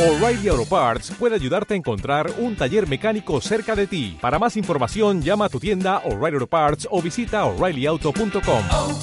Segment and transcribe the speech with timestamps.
[0.00, 4.16] O'Reilly Auto Parts puede ayudarte a encontrar un taller mecánico cerca de ti.
[4.18, 8.62] Para más información, llama a tu tienda O'Reilly Auto Parts o visita oreillyauto.com.
[8.72, 8.98] oh,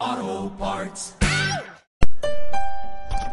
[0.00, 1.14] oh, Parts.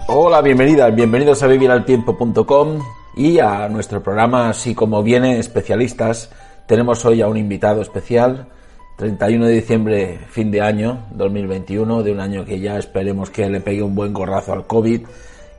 [0.07, 2.81] Hola, bienvenidas, bienvenidos a viviraltiempo.com
[3.15, 6.29] y a nuestro programa Así como viene, especialistas.
[6.65, 8.49] Tenemos hoy a un invitado especial,
[8.97, 13.61] 31 de diciembre, fin de año 2021, de un año que ya esperemos que le
[13.61, 15.01] pegue un buen gorrazo al COVID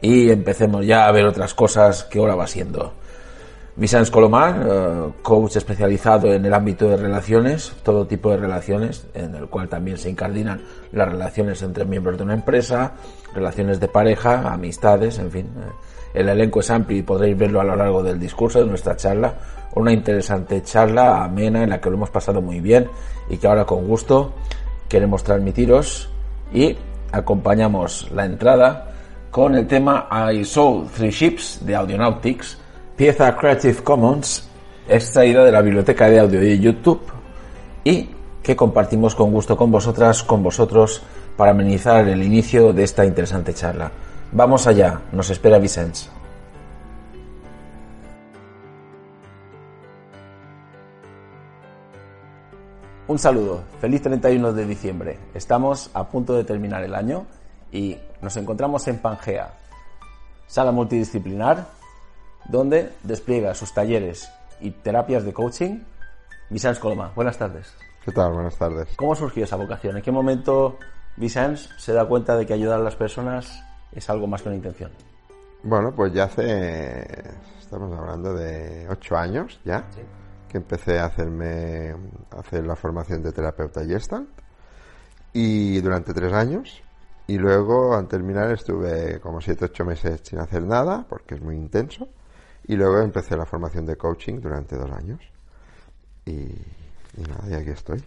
[0.00, 2.92] y empecemos ya a ver otras cosas que ahora va siendo.
[3.76, 9.36] Vicens Colomar, eh, coach especializado en el ámbito de relaciones, todo tipo de relaciones, en
[9.36, 10.60] el cual también se incardinan
[10.90, 12.94] las relaciones entre miembros de una empresa,
[13.32, 15.46] relaciones de pareja, amistades, en fin.
[16.18, 19.34] El elenco es amplio y podréis verlo a lo largo del discurso de nuestra charla.
[19.76, 22.88] Una interesante charla amena en la que lo hemos pasado muy bien
[23.30, 24.32] y que ahora con gusto
[24.88, 26.10] queremos transmitiros
[26.52, 26.76] y
[27.12, 28.90] acompañamos la entrada
[29.30, 32.58] con el tema I Sold Three Ships de Audionautics,
[32.96, 34.48] pieza Creative Commons
[34.88, 37.00] extraída de la biblioteca de audio de YouTube
[37.84, 38.10] y
[38.42, 41.00] que compartimos con gusto con vosotras, con vosotros,
[41.36, 43.92] para amenizar el inicio de esta interesante charla.
[44.30, 46.10] Vamos allá, nos espera Vicens.
[53.06, 55.18] Un saludo, feliz 31 de diciembre.
[55.32, 57.24] Estamos a punto de terminar el año
[57.72, 59.54] y nos encontramos en Pangea,
[60.46, 61.66] sala multidisciplinar,
[62.50, 65.80] donde despliega sus talleres y terapias de coaching.
[66.50, 67.74] Vicens Coloma, buenas tardes.
[68.04, 68.34] ¿Qué tal?
[68.34, 68.88] Buenas tardes.
[68.96, 69.96] ¿Cómo surgió esa vocación?
[69.96, 70.76] ¿En qué momento
[71.16, 74.56] Vicens se da cuenta de que ayudar a las personas es algo más que una
[74.56, 74.90] intención?
[75.62, 77.06] Bueno, pues ya hace,
[77.58, 79.84] estamos hablando de ocho años ya,
[80.48, 81.94] que empecé a hacerme,
[82.30, 84.28] a hacer la formación de terapeuta Gestalt
[85.32, 86.82] y durante tres años
[87.26, 91.56] y luego al terminar estuve como siete, ocho meses sin hacer nada porque es muy
[91.56, 92.08] intenso
[92.66, 95.20] y luego empecé la formación de coaching durante dos años
[96.24, 98.02] y, y nada, y aquí estoy.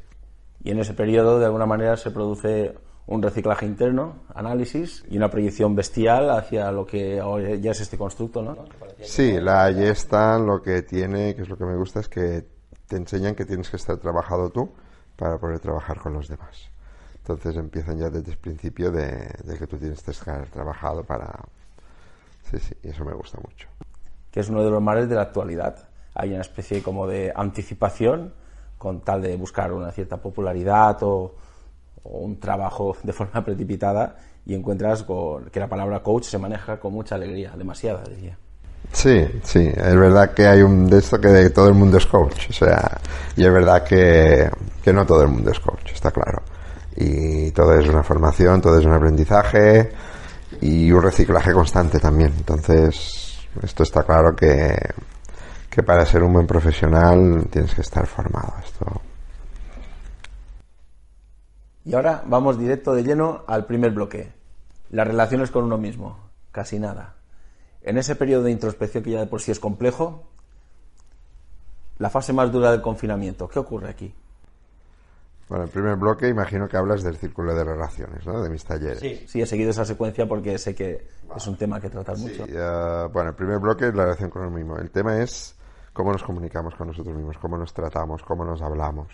[0.63, 2.75] Y en ese periodo, de alguna manera, se produce
[3.07, 7.97] un reciclaje interno, análisis y una proyección bestial hacia lo que ahora ya es este
[7.97, 8.57] constructo, ¿no?
[9.01, 12.45] Sí, la Gestalt lo que tiene, que es lo que me gusta, es que
[12.87, 14.71] te enseñan que tienes que estar trabajado tú
[15.15, 16.69] para poder trabajar con los demás.
[17.17, 21.39] Entonces empiezan ya desde el principio de, de que tú tienes que estar trabajado para...
[22.49, 23.67] Sí, sí, y eso me gusta mucho.
[24.31, 25.89] que es uno de los males de la actualidad.
[26.15, 28.33] Hay una especie como de anticipación
[28.77, 31.35] con tal de buscar una cierta popularidad o,
[32.03, 34.15] o un trabajo de forma precipitada
[34.45, 35.05] y encuentras
[35.51, 38.37] que la palabra coach se maneja con mucha alegría, demasiada, diría.
[38.91, 42.05] Sí, sí, es verdad que hay un de esto que de todo el mundo es
[42.07, 42.99] coach, o sea,
[43.37, 44.49] y es verdad que,
[44.83, 46.41] que no todo el mundo es coach, está claro.
[46.95, 49.91] Y todo es una formación, todo es un aprendizaje
[50.59, 52.33] y un reciclaje constante también.
[52.37, 54.75] Entonces, esto está claro que,
[55.69, 58.55] que para ser un buen profesional tienes que estar formado.
[58.61, 59.01] Esto,
[61.85, 64.31] Y ahora vamos directo de lleno al primer bloque.
[64.89, 66.19] Las relaciones con uno mismo.
[66.51, 67.15] Casi nada.
[67.81, 70.23] En ese periodo de introspección que ya de por sí es complejo,
[71.97, 73.47] la fase más dura del confinamiento.
[73.47, 74.13] ¿Qué ocurre aquí?
[75.51, 78.41] bueno, el primer bloque imagino que hablas del círculo de relaciones, ¿no?
[78.41, 78.99] De mis talleres.
[79.29, 81.05] Sí, he seguido esa secuencia porque sé que
[81.35, 82.45] es un tema que tratar mucho.
[82.47, 84.77] Eh, bueno, el primer bloque es la relación con el mismo.
[84.77, 85.53] El tema es
[85.91, 89.09] cómo nos comunicamos con nosotros mismos, cómo nos tratamos, cómo nos hablamos,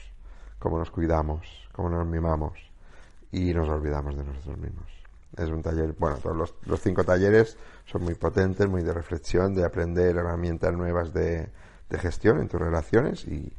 [0.60, 2.54] cómo nos cuidamos, cómo nos mimamos
[3.32, 4.88] y nos olvidamos de nosotros mismos.
[5.38, 7.56] Es un taller, bueno, todos los, los cinco talleres
[7.86, 11.48] son muy potentes, muy de reflexión, de aprender herramientas nuevas de,
[11.88, 13.54] de gestión en tus relaciones y,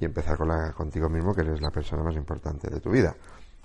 [0.00, 3.14] y empezar con la, contigo mismo, que eres la persona más importante de tu vida.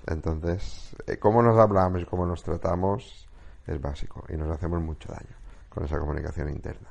[0.05, 3.27] Entonces, eh, cómo nos hablamos y cómo nos tratamos
[3.65, 5.35] es básico y nos hacemos mucho daño
[5.69, 6.89] con esa comunicación interna.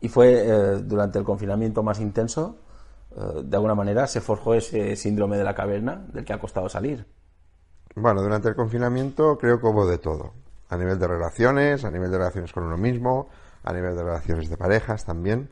[0.00, 2.56] Y fue eh, durante el confinamiento más intenso,
[3.42, 7.06] de alguna manera se forjó ese síndrome de la caverna del que ha costado salir.
[7.94, 10.32] Bueno, durante el confinamiento creo que hubo de todo.
[10.68, 13.28] A nivel de relaciones, a nivel de relaciones con uno mismo,
[13.62, 15.48] a nivel de relaciones de parejas también.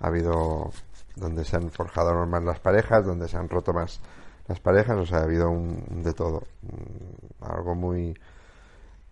[0.00, 0.70] Ha habido
[1.16, 4.00] donde se han forjado más las parejas, donde se han roto más
[4.48, 6.42] las parejas, o sea, ha habido un, un de todo.
[6.62, 8.14] Mm, Algo muy,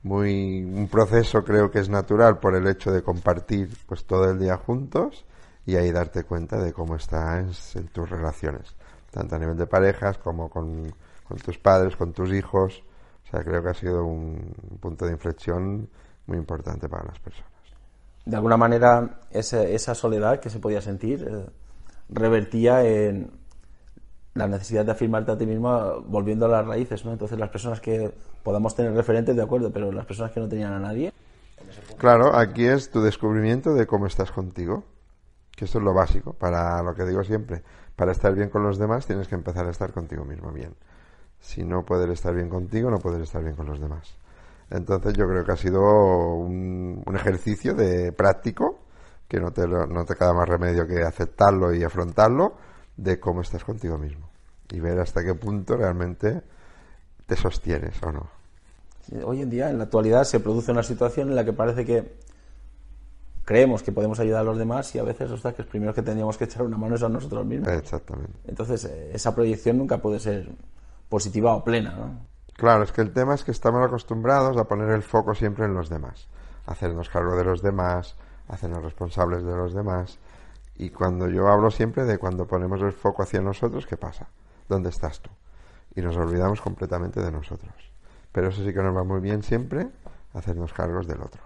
[0.03, 4.39] muy, un proceso creo que es natural por el hecho de compartir pues todo el
[4.39, 5.25] día juntos
[5.67, 8.75] y ahí darte cuenta de cómo estás en tus relaciones,
[9.11, 10.93] tanto a nivel de parejas como con,
[11.27, 12.83] con tus padres, con tus hijos.
[13.27, 15.89] O sea, creo que ha sido un punto de inflexión
[16.27, 17.51] muy importante para las personas.
[18.25, 21.47] De alguna manera, esa soledad que se podía sentir eh,
[22.09, 23.31] revertía en
[24.35, 27.13] la necesidad de afirmarte a ti mismo volviendo a las raíces, ¿no?
[27.13, 30.73] Entonces las personas que podamos tener referentes, de acuerdo, pero las personas que no tenían
[30.73, 31.13] a nadie.
[31.99, 34.85] Claro, aquí es tu descubrimiento de cómo estás contigo,
[35.57, 37.63] que esto es lo básico, para lo que digo siempre,
[37.97, 40.75] para estar bien con los demás tienes que empezar a estar contigo mismo bien.
[41.41, 44.17] Si no puedes estar bien contigo, no puedes estar bien con los demás.
[44.71, 45.83] Entonces yo creo que ha sido
[46.35, 48.79] un, un ejercicio de práctico,
[49.29, 52.55] que no te, no te queda más remedio que aceptarlo y afrontarlo,
[52.97, 54.29] de cómo estás contigo mismo.
[54.71, 56.43] Y ver hasta qué punto realmente
[57.27, 58.31] te sostienes o no.
[59.25, 62.19] Hoy en día, en la actualidad, se produce una situación en la que parece que
[63.45, 66.03] creemos que podemos ayudar a los demás y a veces, ostras, que es primero que
[66.03, 67.69] tendríamos que echar una mano es a nosotros mismos.
[67.69, 68.33] Exactamente.
[68.47, 70.49] Entonces, eh, esa proyección nunca puede ser
[71.09, 72.33] positiva o plena, ¿no?
[72.55, 75.75] Claro, es que el tema es que estamos acostumbrados a poner el foco siempre en
[75.75, 76.29] los demás,
[76.67, 78.17] hacernos cargo de los demás,
[78.49, 80.19] hacernos responsables de los demás.
[80.77, 84.29] Y cuando yo hablo siempre de cuando ponemos el foco hacia nosotros, ¿qué pasa?
[84.69, 85.31] ¿Dónde estás tú?
[85.95, 87.73] Y nos olvidamos completamente de nosotros.
[88.31, 89.89] Pero eso sí que nos va muy bien siempre,
[90.33, 91.43] hacernos cargos del otro.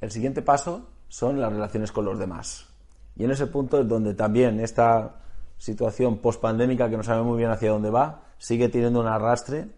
[0.00, 2.68] El siguiente paso son las relaciones con los demás.
[3.16, 5.16] Y en ese punto es donde también esta
[5.56, 9.68] situación pospandémica que no sabe muy bien hacia dónde va, sigue teniendo un arrastre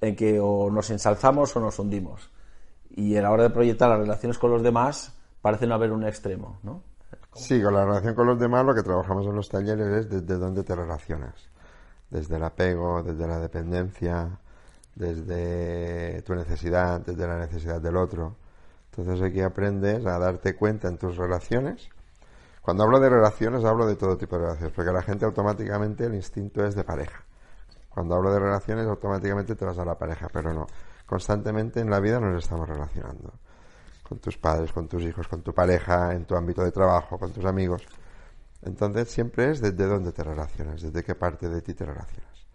[0.00, 2.30] en que o nos ensalzamos o nos hundimos.
[2.90, 6.04] Y a la hora de proyectar las relaciones con los demás parece no haber un
[6.04, 6.82] extremo, ¿no?
[7.34, 10.36] Sí, con la relación con los demás lo que trabajamos en los talleres es desde
[10.36, 11.34] dónde te relacionas.
[12.08, 14.38] Desde el apego, desde la dependencia,
[14.94, 18.36] desde tu necesidad, desde la necesidad del otro.
[19.00, 21.88] Entonces aquí aprendes a darte cuenta en tus relaciones.
[22.60, 26.14] Cuando hablo de relaciones hablo de todo tipo de relaciones, porque la gente automáticamente el
[26.14, 27.24] instinto es de pareja.
[27.88, 30.66] Cuando hablo de relaciones automáticamente te vas a la pareja, pero no.
[31.06, 33.32] Constantemente en la vida nos estamos relacionando
[34.06, 37.32] con tus padres, con tus hijos, con tu pareja, en tu ámbito de trabajo, con
[37.32, 37.82] tus amigos.
[38.62, 42.46] Entonces siempre es desde dónde te relacionas, desde qué parte de ti te relacionas.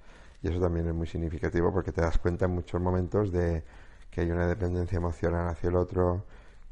[0.41, 3.63] Y eso también es muy significativo porque te das cuenta en muchos momentos de
[4.11, 6.25] que hay una dependencia emocional hacia el otro,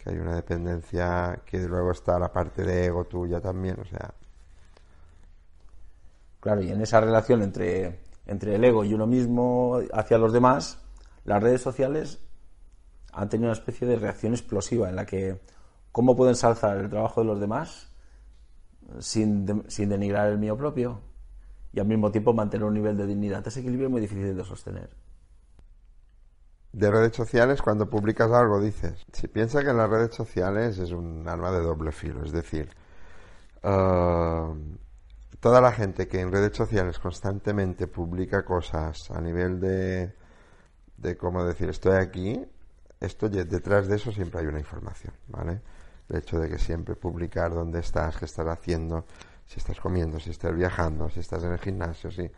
[0.03, 4.13] que hay una dependencia que luego está la parte de ego tuya también, o sea,
[6.39, 10.79] Claro, y en esa relación entre, entre el ego y uno mismo hacia los demás,
[11.25, 12.19] las redes sociales
[13.13, 15.39] han tenido una especie de reacción explosiva en la que
[15.91, 17.89] cómo puedo ensalzar el trabajo de los demás
[18.99, 21.01] sin, de- sin denigrar el mío propio
[21.73, 23.47] y al mismo tiempo mantener un nivel de dignidad.
[23.47, 24.89] Ese equilibrio es muy difícil de sostener.
[26.73, 30.91] De redes sociales, cuando publicas algo dices, si piensa que en las redes sociales es
[30.91, 32.69] un arma de doble filo, es decir,
[33.61, 34.53] eh,
[35.39, 40.13] toda la gente que en redes sociales constantemente publica cosas a nivel de,
[40.97, 42.43] de cómo decir, estoy aquí,
[42.99, 45.61] esto detrás de eso siempre hay una información, ¿vale?
[46.09, 49.05] El hecho de que siempre publicar dónde estás, qué estás haciendo,
[49.45, 52.31] si estás comiendo, si estás viajando, si estás en el gimnasio, sí.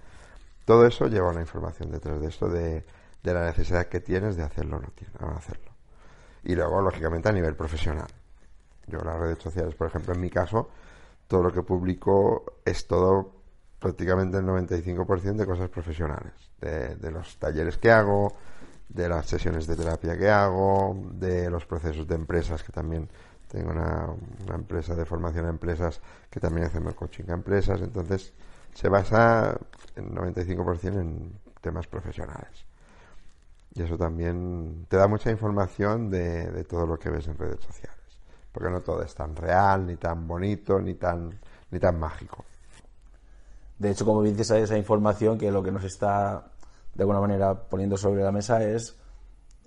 [0.65, 2.83] Todo eso lleva una información detrás de esto de,
[3.25, 5.71] de la necesidad que tienes de hacerlo o no, no hacerlo.
[6.43, 8.07] Y luego, lógicamente, a nivel profesional.
[8.87, 10.69] Yo las redes sociales, por ejemplo, en mi caso,
[11.27, 13.31] todo lo que publico es todo
[13.79, 16.33] prácticamente el 95% de cosas profesionales.
[16.61, 18.33] De, los talleres que hago,
[18.89, 23.09] de las sesiones de terapia que hago, de los procesos de empresas que también
[23.47, 24.07] tengo una,
[24.53, 25.99] empresa de formación a empresas
[26.29, 27.81] que también hacemos coaching a empresas.
[27.81, 28.33] Entonces,
[28.73, 29.57] se basa
[29.95, 32.65] en 95% en temas profesionales.
[33.75, 37.59] Y eso también te da mucha información de, de todo lo que ves en redes
[37.59, 37.99] sociales.
[38.51, 41.37] Porque no todo es tan real, ni tan bonito, ni tan,
[41.71, 42.45] ni tan mágico.
[43.77, 46.45] De hecho, como bien dices, hay esa información que lo que nos está
[46.93, 48.97] de alguna manera poniendo sobre la mesa es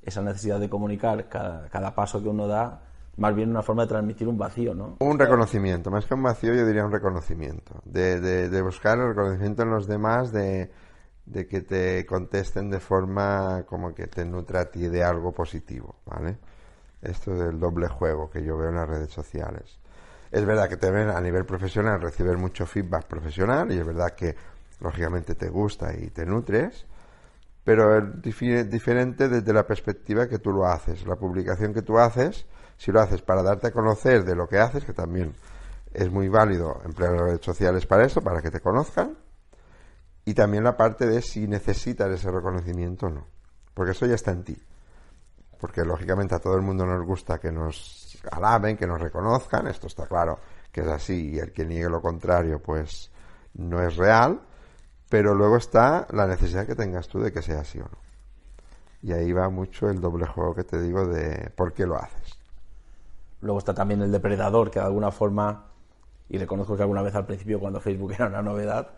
[0.03, 2.81] esa necesidad de comunicar cada, cada paso que uno da,
[3.19, 4.97] más bien una forma de transmitir un vacío, ¿no?
[5.01, 7.75] Un reconocimiento, más que un vacío, yo diría un reconocimiento.
[7.85, 10.71] De, de, de buscar el reconocimiento en los demás, de,
[11.31, 15.97] de que te contesten de forma como que te nutra a ti de algo positivo,
[16.07, 16.39] ¿vale?
[17.03, 19.79] Esto es el doble juego que yo veo en las redes sociales.
[20.31, 24.15] Es verdad que te ven a nivel profesional recibir mucho feedback profesional y es verdad
[24.15, 24.35] que
[24.81, 26.87] lógicamente te gusta y te nutres,
[27.63, 31.07] pero es diferente desde la perspectiva que tú lo haces.
[31.07, 32.47] La publicación que tú haces,
[32.79, 35.35] si lo haces para darte a conocer de lo que haces, que también
[35.93, 39.17] es muy válido emplear las redes sociales para eso, para que te conozcan,
[40.29, 43.27] y también la parte de si necesitas ese reconocimiento o no,
[43.73, 44.63] porque eso ya está en ti.
[45.59, 49.87] Porque lógicamente a todo el mundo nos gusta que nos alaben, que nos reconozcan, esto
[49.87, 50.39] está claro
[50.71, 53.11] que es así, y el que niegue lo contrario, pues
[53.55, 54.43] no es real,
[55.09, 57.99] pero luego está la necesidad que tengas tú de que sea así o no.
[59.01, 62.39] Y ahí va mucho el doble juego que te digo de por qué lo haces.
[63.41, 65.69] Luego está también el depredador, que de alguna forma,
[66.29, 68.91] y reconozco que alguna vez al principio cuando Facebook era una novedad,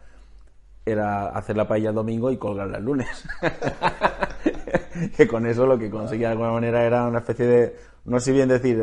[0.85, 3.29] era hacer la paella el domingo y colgarla el lunes.
[5.17, 8.33] que con eso lo que conseguía de alguna manera era una especie de, no sé
[8.33, 8.83] bien decir,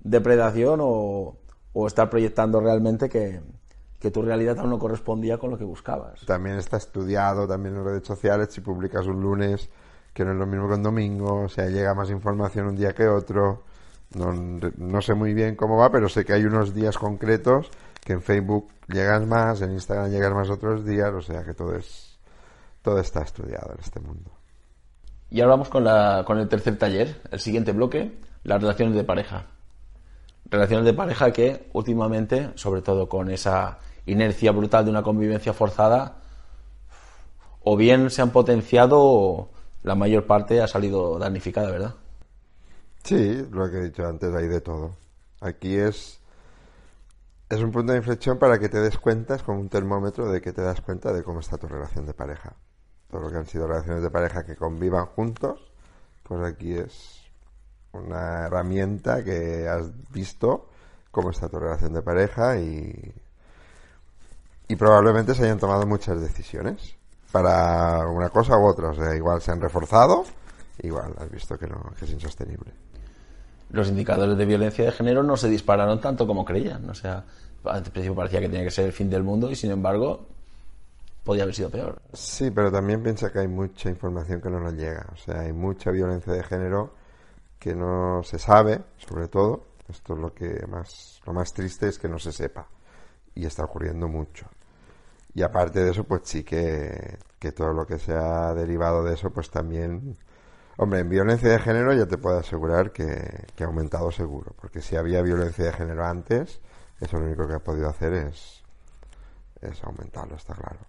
[0.00, 1.36] depredación o,
[1.72, 3.40] o estar proyectando realmente que,
[3.98, 6.24] que tu realidad aún no correspondía con lo que buscabas.
[6.26, 9.68] También está estudiado, también en redes sociales, si publicas un lunes,
[10.12, 12.94] que no es lo mismo que un domingo, o sea, llega más información un día
[12.94, 13.64] que otro.
[14.14, 17.70] No, no sé muy bien cómo va, pero sé que hay unos días concretos
[18.06, 21.74] que en Facebook llegas más, en Instagram llegas más otros días, o sea que todo
[21.74, 22.16] es
[22.80, 24.30] todo está estudiado en este mundo.
[25.28, 29.02] Y ahora vamos con, la, con el tercer taller, el siguiente bloque, las relaciones de
[29.02, 29.46] pareja.
[30.48, 36.18] Relaciones de pareja que últimamente, sobre todo con esa inercia brutal de una convivencia forzada,
[37.64, 39.50] o bien se han potenciado o
[39.82, 41.94] la mayor parte ha salido damnificada, ¿verdad?
[43.02, 44.94] Sí, lo que he dicho antes, hay de todo.
[45.40, 46.20] Aquí es
[47.48, 50.40] es un punto de inflexión para que te des cuenta, es como un termómetro de
[50.40, 52.54] que te das cuenta de cómo está tu relación de pareja.
[53.08, 55.60] Todo lo que han sido relaciones de pareja que convivan juntos,
[56.24, 57.22] pues aquí es
[57.92, 60.68] una herramienta que has visto
[61.12, 63.14] cómo está tu relación de pareja y,
[64.68, 66.96] y probablemente se hayan tomado muchas decisiones
[67.30, 68.90] para una cosa u otra.
[68.90, 70.24] O sea, igual se han reforzado,
[70.82, 72.85] igual has visto que no, que es insostenible
[73.70, 76.88] los indicadores de violencia de género no se dispararon tanto como creían.
[76.88, 77.24] O sea,
[77.64, 80.26] al principio parecía que tenía que ser el fin del mundo y sin embargo
[81.24, 82.00] podía haber sido peor.
[82.12, 85.06] Sí, pero también piensa que hay mucha información que no nos llega.
[85.12, 86.94] O sea, hay mucha violencia de género
[87.58, 89.64] que no se sabe, sobre todo.
[89.88, 92.68] Esto es lo que más, lo más triste es que no se sepa.
[93.34, 94.46] Y está ocurriendo mucho.
[95.34, 99.14] Y aparte de eso, pues sí que, que todo lo que se ha derivado de
[99.14, 100.16] eso, pues también
[100.78, 104.94] Hombre, en violencia de género ya te puedo asegurar que, ha aumentado seguro, porque si
[104.94, 106.60] había violencia de género antes,
[107.00, 108.62] eso lo único que ha podido hacer es,
[109.62, 110.80] es aumentarlo, está claro.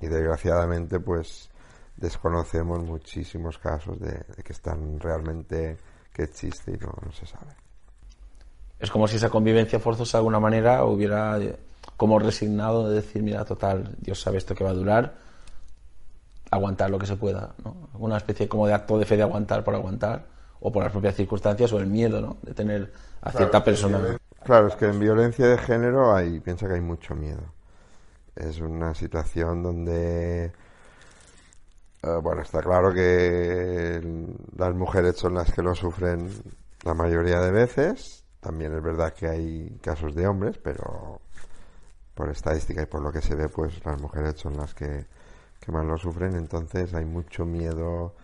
[0.00, 1.48] Y desgraciadamente, pues
[1.96, 5.78] desconocemos muchísimos casos de, que están realmente
[6.12, 7.52] que existe y no, se sabe.
[8.78, 11.38] Es como si esa convivencia forzosa de alguna manera hubiera
[11.96, 15.14] como resignado de decir, mira, total, Dios sabe esto que va a durar,
[16.50, 17.90] aguantar lo que se pueda, ¿no?
[17.94, 20.26] Una especie como de acto de fe de aguantar por aguantar,
[20.60, 22.36] o por las propias circunstancias, o el miedo, ¿no?
[22.42, 22.92] De tener
[23.22, 24.18] a cierta persona.
[24.44, 27.42] Claro, es que en violencia de género hay, piensa que hay mucho miedo.
[28.34, 34.00] Es una situación donde, eh, bueno, está claro que
[34.56, 36.30] las mujeres son las que lo sufren
[36.84, 38.24] la mayoría de veces.
[38.40, 41.20] También es verdad que hay casos de hombres, pero
[42.14, 45.06] por estadística y por lo que se ve, pues las mujeres son las que
[45.70, 48.14] más lo sufren, entonces hay mucho miedo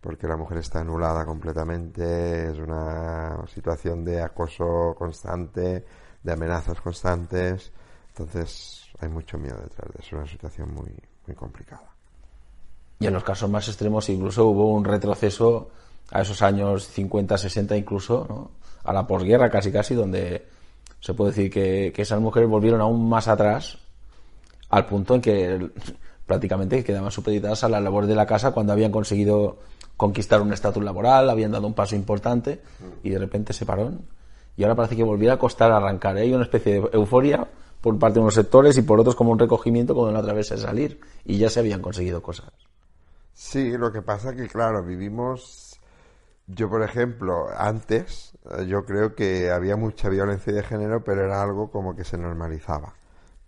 [0.00, 5.84] porque la mujer está anulada completamente, es una situación de acoso constante,
[6.22, 7.72] de amenazas constantes,
[8.08, 10.94] entonces hay mucho miedo detrás de eso, es una situación muy,
[11.26, 11.90] muy complicada.
[13.00, 15.70] Y en los casos más extremos incluso hubo un retroceso
[16.12, 18.50] a esos años 50, 60 incluso, ¿no?
[18.84, 20.46] a la posguerra casi casi, donde
[21.00, 23.78] se puede decir que, que esas mujeres volvieron aún más atrás
[24.70, 25.70] al punto en que
[26.26, 29.58] prácticamente quedaban supeditadas a la labor de la casa cuando habían conseguido
[29.96, 32.60] conquistar un estatus laboral, habían dado un paso importante
[33.02, 33.92] y de repente se paró.
[34.56, 36.18] Y ahora parece que volviera a costar arrancar.
[36.18, 36.22] ¿eh?
[36.22, 37.48] Hay una especie de euforia
[37.80, 40.60] por parte de unos sectores y por otros como un recogimiento cuando otra vez es
[40.60, 41.00] salir.
[41.24, 42.50] Y ya se habían conseguido cosas.
[43.32, 45.78] Sí, lo que pasa que, claro, vivimos.
[46.46, 51.42] Yo, por ejemplo, antes, eh, yo creo que había mucha violencia de género, pero era
[51.42, 52.94] algo como que se normalizaba,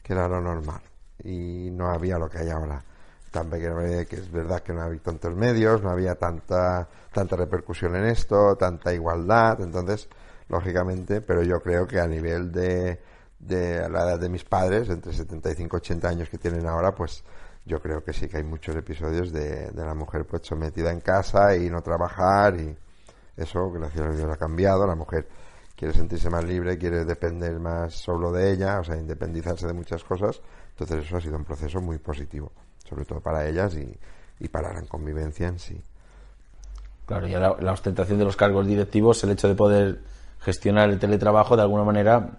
[0.03, 0.83] que era lo normal
[1.25, 2.83] y no había lo que hay ahora.
[3.31, 8.07] Tan que es verdad que no había tantos medios, no había tanta, tanta repercusión en
[8.07, 10.09] esto, tanta igualdad, entonces,
[10.49, 13.01] lógicamente, pero yo creo que a nivel de,
[13.39, 17.23] de la edad de mis padres, entre 75 y 80 años que tienen ahora, pues
[17.67, 21.01] yo creo que sí que hay muchos episodios de, de la mujer pues sometida en
[21.01, 22.75] casa y no trabajar y
[23.37, 25.29] eso, gracias a Dios, ha cambiado, la mujer
[25.77, 30.03] quiere sentirse más libre, quiere depender más solo de ella, o sea, independizarse de muchas
[30.03, 30.41] cosas,
[30.79, 32.53] entonces eso ha sido un proceso muy positivo,
[32.89, 35.81] sobre todo para ellas y, para la convivencia en sí.
[37.07, 40.01] Claro, y la, la, ostentación de los cargos directivos, el hecho de poder
[40.41, 42.39] gestionar el teletrabajo de alguna manera,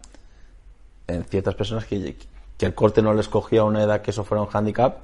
[1.08, 2.15] en ciertas personas que,
[2.58, 5.00] que el corte no les cogía a una edad que eso fuera un hándicap,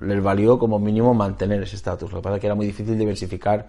[0.00, 2.10] les valió como mínimo mantener ese estatus.
[2.10, 3.68] Lo que pasa es que era muy difícil diversificar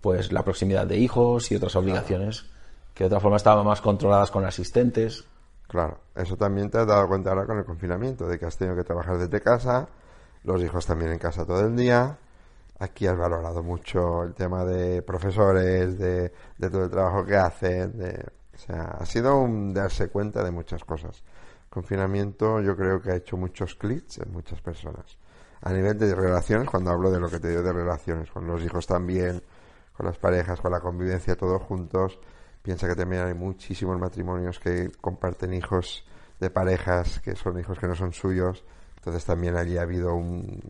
[0.00, 2.46] pues la proximidad de hijos y otras obligaciones
[2.94, 5.24] que de otra forma estaban más controladas con asistentes.
[5.72, 8.76] Claro, eso también te has dado cuenta ahora con el confinamiento, de que has tenido
[8.76, 9.88] que trabajar desde casa,
[10.44, 12.18] los hijos también en casa todo el día.
[12.78, 16.30] Aquí has valorado mucho el tema de profesores, de,
[16.70, 17.98] todo el trabajo que hacen.
[17.98, 18.24] De,
[18.54, 21.22] o sea, ha sido un darse cuenta de muchas cosas
[21.72, 25.16] confinamiento yo creo que ha hecho muchos clics en muchas personas.
[25.62, 28.62] A nivel de relaciones, cuando hablo de lo que te digo de relaciones, con los
[28.62, 29.42] hijos también,
[29.96, 32.18] con las parejas, con la convivencia, todos juntos,
[32.62, 36.04] piensa que también hay muchísimos matrimonios que comparten hijos
[36.40, 38.64] de parejas que son hijos que no son suyos.
[38.96, 40.60] Entonces también allí ha habido un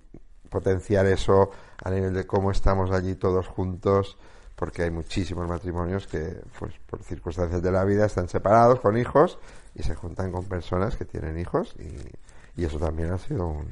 [0.49, 1.51] potenciar eso
[1.83, 4.19] a nivel de cómo estamos allí todos juntos,
[4.57, 9.39] porque hay muchísimos matrimonios que, pues, por circunstancias de la vida están separados con hijos
[9.75, 13.69] y se juntan con personas que tienen hijos y, y eso también ha sido un,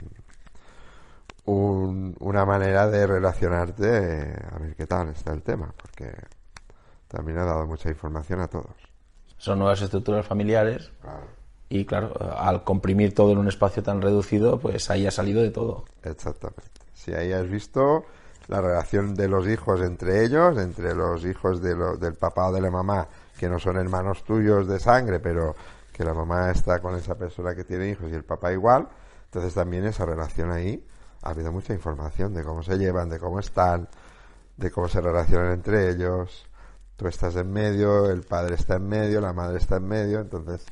[1.45, 3.85] un- una manera de relacionarte
[4.33, 6.13] eh, a ver qué tal está el tema, porque
[7.11, 8.75] también ha dado mucha información a todos.
[9.37, 10.93] Son nuevas estructuras familiares
[11.69, 15.51] y claro, al comprimir todo en un espacio tan reducido, pues ahí ha salido de
[15.51, 15.85] todo.
[16.03, 16.63] Exactamente.
[16.95, 18.05] Si ahí has visto
[18.49, 22.53] la relación de los hijos entre ellos, entre los hijos de lo- del papá o
[22.53, 23.07] de la mamá,
[23.39, 25.55] que no son hermanos tuyos de sangre, pero
[25.93, 28.89] que la mamá está con esa persona que tiene hijos y el papá igual,
[29.25, 30.85] entonces también esa relación ahí
[31.23, 33.89] ha habido mucha información de cómo se llevan, de cómo están,
[34.57, 36.47] de cómo se relacionan entre ellos.
[37.01, 40.67] Tú estás en medio, el padre está en medio, la madre está en medio, entonces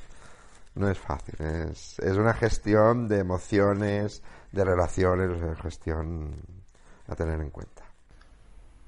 [0.74, 1.34] no es fácil.
[1.40, 6.34] Es, una gestión de emociones, de relaciones, es una gestión
[7.08, 7.82] a tener en cuenta.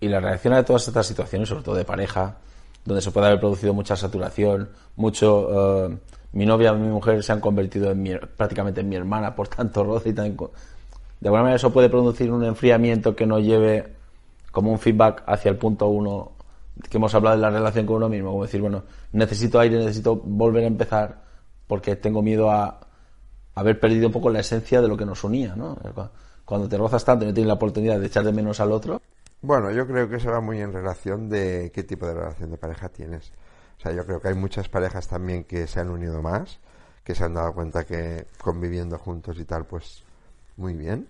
[0.01, 2.37] Y la reacción a todas estas situaciones, sobre todo de pareja,
[2.85, 5.87] donde se puede haber producido mucha saturación, mucho...
[5.87, 5.99] eh,
[6.33, 9.83] mi novia mi mujer se han convertido en mi- prácticamente en mi hermana por tanto
[9.83, 10.37] roce y tan...
[10.37, 13.95] De alguna manera eso puede producir un enfriamiento que nos lleve
[14.53, 16.33] como un feedback hacia el punto uno
[16.89, 20.17] que hemos hablado de la relación con uno mismo, como decir, bueno, necesito aire, necesito
[20.17, 21.23] volver a empezar
[21.67, 22.81] porque tengo miedo a
[23.55, 25.77] haber perdido un poco la esencia de lo que nos unía, ¿no?
[26.45, 29.01] Cuando te rozas tanto y no tienes la oportunidad de echar de menos al otro,
[29.43, 32.59] Bueno, yo creo que eso va muy en relación de qué tipo de relación de
[32.59, 33.33] pareja tienes.
[33.79, 36.61] O sea, yo creo que hay muchas parejas también que se han unido más,
[37.05, 40.03] que se han dado cuenta que conviviendo juntos y tal, pues
[40.57, 41.09] muy bien,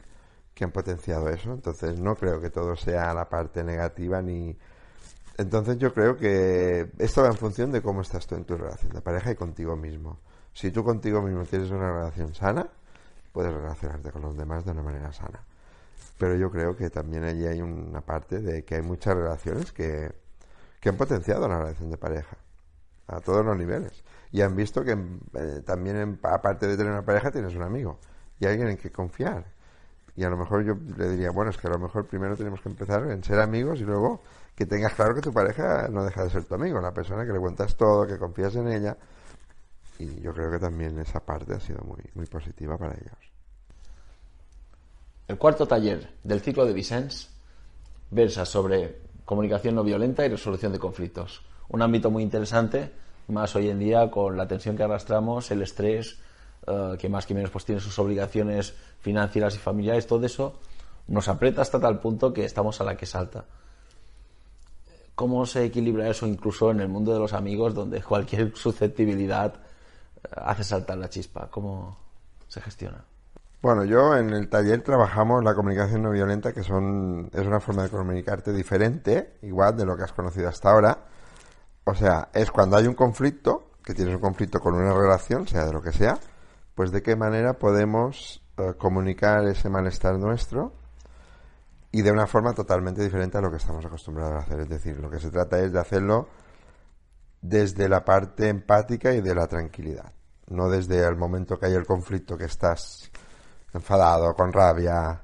[0.55, 1.53] que han potenciado eso.
[1.53, 4.57] Entonces, no creo que todo sea la parte negativa ni.
[5.41, 8.93] Entonces, yo creo que esto va en función de cómo estás tú en tu relación
[8.93, 10.19] de pareja y contigo mismo.
[10.53, 12.69] Si tú contigo mismo tienes una relación sana,
[13.33, 15.41] puedes relacionarte con los demás de una manera sana.
[16.19, 20.13] Pero yo creo que también allí hay una parte de que hay muchas relaciones que,
[20.79, 22.37] que han potenciado la relación de pareja
[23.07, 24.05] a todos los niveles.
[24.33, 27.99] Y han visto que eh, también en- aparte de tener una pareja tienes un amigo
[28.39, 29.47] y alguien en que confiar.
[30.17, 32.61] Y a lo mejor yo le diría bueno es que a lo mejor primero tenemos
[32.61, 34.21] que empezar en ser amigos y luego
[34.61, 37.33] que tengas claro que tu pareja no deja de ser tu amigo la persona que
[37.33, 38.95] le cuentas todo que confías en ella
[39.99, 43.17] y yo creo que también esa parte ha sido muy muy positiva para ellos
[45.29, 47.31] El cuarto taller del ciclo de Vicens
[48.11, 51.43] versa sobre comunicación no violenta y resolución de conflictos.
[51.71, 52.93] Un ámbito muy interesante,
[53.29, 56.19] más hoy en día con la tensión que arrastramos, el estrés,
[56.67, 60.61] eh, que más que menos pues tiene sus obligaciones financieras y familiares, todo eso
[61.09, 63.47] nos aprieta hasta tal punto que estamos a la que salta.
[65.21, 70.29] ¿Cómo se equilibra eso incluso en el mundo de los amigos, donde cualquier susceptibilidad eh,
[70.35, 71.51] hace saltar la chispa?
[71.51, 71.95] ¿Cómo
[72.49, 73.05] se gestiona?
[73.61, 77.83] Bueno, yo en el taller trabajamos la comunicación no violenta, que son, es una forma
[77.83, 80.97] de comunicarte diferente, igual de lo que has conocido hasta ahora.
[81.85, 85.67] O sea, es cuando hay un conflicto, que tienes un conflicto con una relación, sea
[85.67, 86.19] de lo que sea,
[86.75, 90.80] pues de qué manera podemos eh, comunicar ese malestar nuestro
[91.93, 94.61] y de una forma totalmente diferente a lo que estamos acostumbrados a hacer.
[94.61, 96.29] Es decir, lo que se trata es de hacerlo
[97.41, 100.13] desde la parte empática y de la tranquilidad,
[100.49, 103.11] no desde el momento que hay el conflicto que estás
[103.73, 105.23] enfadado, con rabia,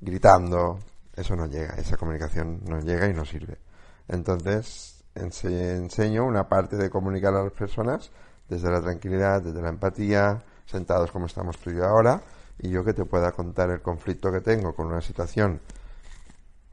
[0.00, 0.78] gritando,
[1.14, 3.58] eso no llega, esa comunicación no llega y no sirve.
[4.06, 8.10] Entonces, ense- enseño una parte de comunicar a las personas
[8.48, 12.20] desde la tranquilidad, desde la empatía, sentados como estamos tú y yo ahora,
[12.58, 15.60] y yo que te pueda contar el conflicto que tengo con una situación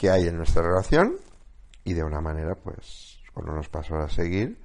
[0.03, 1.15] que hay en nuestra relación
[1.85, 4.59] y de una manera, pues, con unos pasos a seguir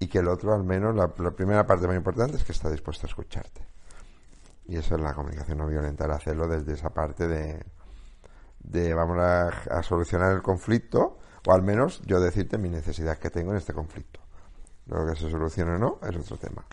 [0.00, 3.06] y que el otro, al menos, la, primera parte muy importante es que está dispuesto
[3.06, 3.64] a escucharte.
[4.66, 7.64] Y eso es la comunicación no violenta, el hacerlo desde esa parte de,
[8.58, 13.30] de vamos a, a solucionar el conflicto, o al menos yo decirte mi necesidad que
[13.30, 14.18] tengo en este conflicto.
[14.86, 16.66] Luego que se solucione o no es otro tema,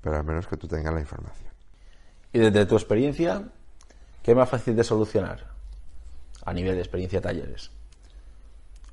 [0.00, 1.52] pero al menos que tú tengas la información.
[2.32, 3.46] Y desde tu experiencia,
[4.22, 5.51] ¿qué es más fácil de solucionar?
[6.44, 7.70] A nivel de experiencia talleres.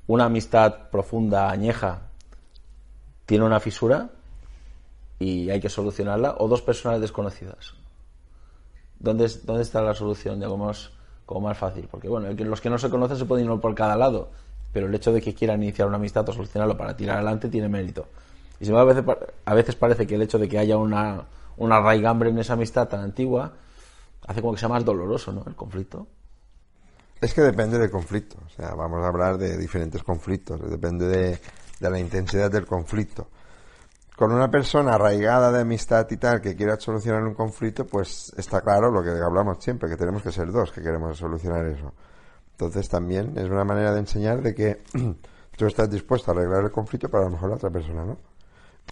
[0.06, 2.02] Una amistad profunda, añeja,
[3.26, 4.10] tiene una fisura
[5.18, 7.74] y hay que solucionarla, o dos personas desconocidas.
[8.98, 10.42] ¿Dónde, dónde está la solución?
[10.42, 10.90] Algo más,
[11.26, 11.86] como más fácil.
[11.90, 14.30] Porque bueno, los que no se conocen se pueden ir por cada lado,
[14.72, 17.68] pero el hecho de que quieran iniciar una amistad o solucionarlo para tirar adelante tiene
[17.68, 18.06] mérito.
[18.60, 21.24] Y embargo, a veces, a veces parece que el hecho de que haya una,
[21.56, 23.52] una raigambre en esa amistad tan antigua,
[24.26, 25.44] hace como que sea más doloroso, ¿no?
[25.46, 26.06] El conflicto.
[27.20, 28.38] Es que depende del conflicto.
[28.46, 30.60] O sea, vamos a hablar de diferentes conflictos.
[30.70, 31.38] Depende de,
[31.80, 33.28] la intensidad del conflicto.
[34.16, 38.60] Con una persona arraigada de amistad y tal que quiera solucionar un conflicto, pues está
[38.62, 41.92] claro lo que hablamos siempre, que tenemos que ser dos que queremos solucionar eso.
[42.52, 44.82] Entonces también es una manera de enseñar de que
[45.56, 48.18] tú estás dispuesto a arreglar el conflicto, pero a lo mejor la otra persona no.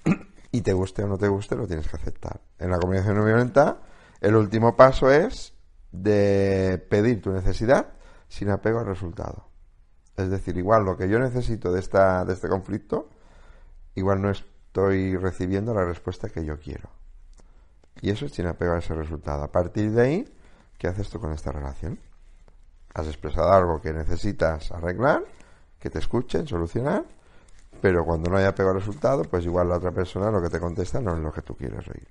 [0.52, 2.40] y te guste o no te guste, lo tienes que aceptar.
[2.58, 3.80] En la comunicación no violenta,
[4.20, 5.54] el último paso es
[5.92, 7.97] de pedir tu necesidad
[8.28, 9.48] sin apego al resultado.
[10.16, 13.08] Es decir, igual lo que yo necesito de, esta, de este conflicto,
[13.94, 16.90] igual no estoy recibiendo la respuesta que yo quiero.
[18.00, 19.42] Y eso es sin apego a ese resultado.
[19.44, 20.34] A partir de ahí,
[20.78, 21.98] ¿qué haces tú con esta relación?
[22.94, 25.24] Has expresado algo que necesitas arreglar,
[25.78, 27.04] que te escuchen, solucionar,
[27.80, 30.58] pero cuando no haya apego al resultado, pues igual la otra persona lo que te
[30.58, 32.08] contesta no es lo que tú quieres oír.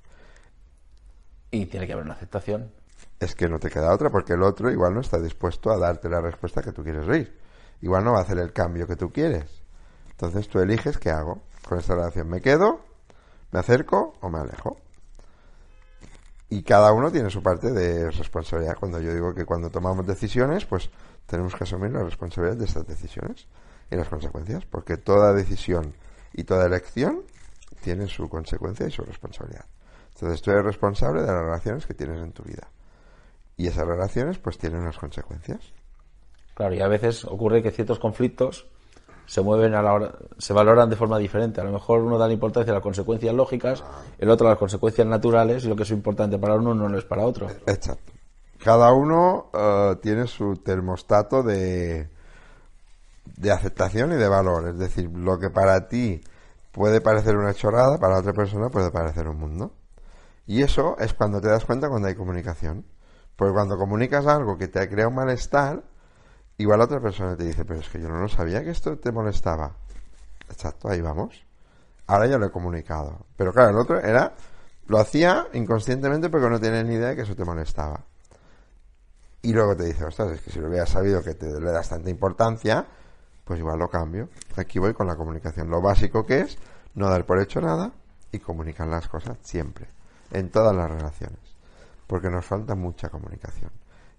[1.52, 2.72] Y tiene que haber una aceptación.
[3.20, 6.10] Es que no te queda otra porque el otro igual no está dispuesto a darte
[6.10, 7.38] la respuesta que tú quieres oír.
[7.82, 9.64] Igual no va a hacer el cambio que tú quieres.
[10.12, 12.30] Entonces tú eliges qué hago con esta relación.
[12.30, 12.82] ¿Me quedo?
[13.52, 14.78] ¿Me acerco o me alejo?
[16.50, 18.78] Y cada uno tiene su parte de responsabilidad.
[18.80, 20.90] Cuando yo digo que cuando tomamos decisiones, pues
[21.26, 23.48] tenemos que asumir la responsabilidad de estas decisiones
[23.92, 25.94] y las consecuencias, porque toda decisión
[26.34, 27.24] y toda elección
[27.82, 29.66] tiene su consecuencia y su responsabilidad.
[30.14, 32.68] Entonces tú eres responsable de las relaciones que tienes en tu vida.
[33.58, 35.60] Y esas relaciones pues tienen unas consecuencias.
[36.54, 38.68] Claro, y a veces ocurre que ciertos conflictos
[39.26, 41.60] se mueven a la hora, se valoran de forma diferente.
[41.60, 43.84] A lo mejor uno da la importancia a las consecuencias lógicas,
[44.18, 46.98] el otro a las consecuencias naturales, y lo que es importante para uno no lo
[46.98, 47.48] es para otro.
[47.66, 48.14] Exacto.
[48.64, 52.10] Cada uno eh, tiene su termostato de,
[53.36, 54.70] de aceptación y de valor.
[54.70, 56.22] Es decir, lo que para ti
[56.72, 59.74] puede parecer una chorrada, para otra persona puede parecer un mundo.
[60.46, 62.86] Y eso es cuando te das cuenta cuando hay comunicación.
[63.38, 65.82] Porque cuando comunicas algo que te crea un malestar,
[66.58, 69.12] igual otra persona te dice, pero es que yo no lo sabía que esto te
[69.14, 69.72] molestaba.
[70.50, 71.46] Exacto, ahí vamos.
[72.08, 73.26] Ahora ya lo he comunicado.
[73.38, 74.34] Pero claro, el otro era,
[74.88, 78.02] lo hacía inconscientemente porque no tenía ni idea de que eso te molestaba.
[79.42, 81.90] Y luego te dice, ostras, es que si lo hubiera sabido que te le das
[81.90, 82.86] tanta importancia,
[83.46, 84.30] pues igual lo cambio.
[84.56, 85.70] Aquí voy con la comunicación.
[85.70, 86.58] Lo básico que es
[86.96, 87.92] no dar por hecho nada
[88.32, 89.88] y comunicar las cosas siempre
[90.32, 91.47] en todas las relaciones,
[92.08, 93.72] porque nos falta mucha comunicación.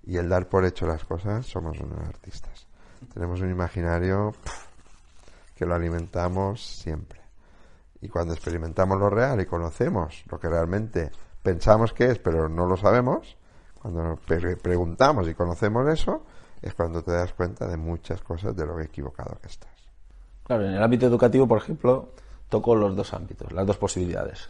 [0.05, 2.67] Y el dar por hecho las cosas, somos unos artistas.
[3.13, 4.35] Tenemos un imaginario
[5.57, 7.21] que lo alimentamos siempre.
[8.01, 11.11] Y cuando experimentamos lo real y conocemos lo que realmente
[11.43, 13.37] pensamos que es, pero no lo sabemos,
[13.81, 16.25] cuando nos preguntamos y conocemos eso,
[16.63, 19.73] es cuando te das cuenta de muchas cosas de lo equivocado que estás.
[20.45, 22.13] Claro, en el ámbito educativo, por ejemplo,
[22.49, 24.49] toco los dos ámbitos, las dos posibilidades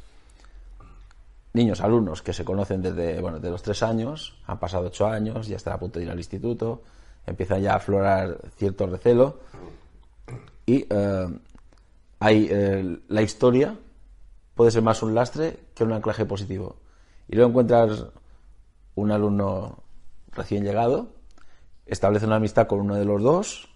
[1.53, 5.49] niños, alumnos que se conocen desde, bueno, de los tres años, han pasado ocho años,
[5.49, 6.83] ya están a punto de ir al instituto,
[7.27, 9.39] empiezan ya a aflorar cierto recelo
[10.67, 11.29] y eh,
[12.21, 13.77] hay, eh, la historia
[14.55, 16.77] puede ser más un lastre que un anclaje positivo.
[17.29, 18.07] Y luego encuentras
[18.95, 19.85] un alumno
[20.33, 21.09] recién llegado,
[21.87, 23.69] establece una amistad con uno de los dos,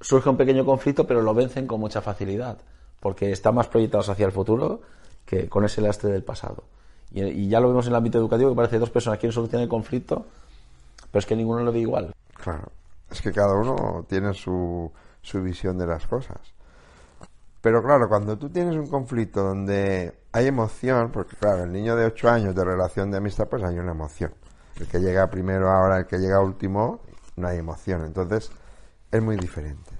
[0.00, 2.58] surge un pequeño conflicto, pero lo vencen con mucha facilidad,
[3.00, 4.80] porque están más proyectados hacia el futuro
[5.28, 6.64] que con ese lastre del pasado.
[7.10, 9.68] Y, ya lo vemos en el ámbito educativo, que parece dos personas quieren solucionar el
[9.68, 10.24] conflicto,
[11.10, 12.14] pero es que ninguno lo ve igual.
[12.32, 12.72] Claro,
[13.10, 16.38] es que cada uno tiene su, su visión de las cosas.
[17.60, 22.06] Pero claro, cuando tú tienes un conflicto donde hay emoción, porque claro, el niño de
[22.06, 24.32] 8 años de relación de amistad, pues hay una emoción.
[24.80, 27.00] El que llega primero ahora, el que llega último,
[27.36, 28.02] no hay emoción.
[28.06, 28.50] Entonces,
[29.10, 29.90] es muy diferente.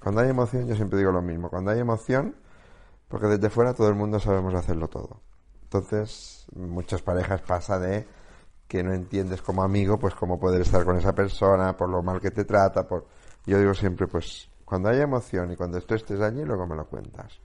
[0.00, 1.48] Cuando hay emoción, yo siempre digo lo mismo.
[1.48, 2.36] Cuando hay emoción,
[3.08, 5.20] porque desde fuera todo el mundo sabemos hacerlo todo.
[5.64, 8.06] Entonces, muchas parejas pasa de
[8.66, 12.20] que no entiendes como amigo, pues cómo poder estar con esa persona, por lo mal
[12.20, 13.06] que te trata, por...
[13.46, 16.86] Yo digo siempre, pues, cuando haya emoción y cuando tú estés allí, luego me lo
[16.86, 17.40] cuentas.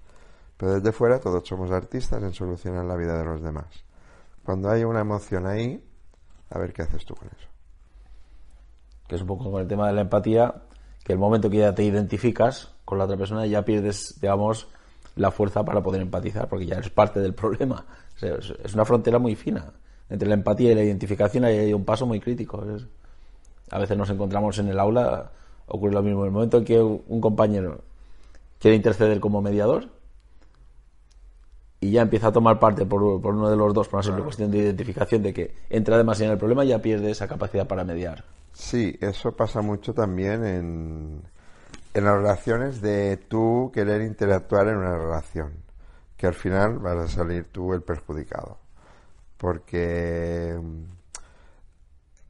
[0.58, 3.86] Pero desde fuera todos somos artistas en solucionar la vida de los demás.
[4.44, 5.82] Cuando hay una emoción ahí,
[6.50, 7.48] a ver qué haces tú con eso.
[9.08, 10.64] Que es un poco con el tema de la empatía,
[11.04, 14.68] que el momento que ya te identificas con la otra persona ya pierdes, digamos,
[15.16, 17.86] la fuerza para poder empatizar, porque ya eres parte del problema.
[18.22, 19.74] es una frontera muy fina.
[20.10, 22.64] Entre la empatía y la identificación hay un paso muy crítico.
[23.72, 25.32] a veces nos encontramos en el aula,
[25.68, 26.22] ocurre lo mismo.
[26.22, 27.82] En el momento en que un compañero
[28.60, 29.90] quiere interceder como mediador
[31.84, 34.50] y ya empieza a tomar parte por, uno de los dos por una simple cuestión
[34.52, 38.24] de identificación de que entra demasiado en el problema, ya pierde esa capacidad para mediar.
[38.54, 41.22] Sí, eso pasa mucho también en,
[41.94, 45.64] en las relaciones de tú querer interactuar en una relación.
[46.18, 48.58] que al final vas a salir tú el perjudicado.
[49.38, 50.84] Porque mm,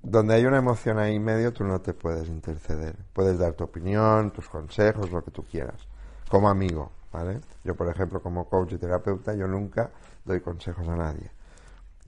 [0.04, 2.96] donde hay una emoción ahí medio, tú no te puedes interceder.
[3.14, 5.88] Puedes dar tu opinión, tus consejos, lo que tú quieras,
[6.30, 7.40] como amigo, ¿vale?
[7.64, 9.92] Yo, por ejemplo, como coach y terapeuta, yo nunca
[10.26, 11.32] doy consejos a nadie.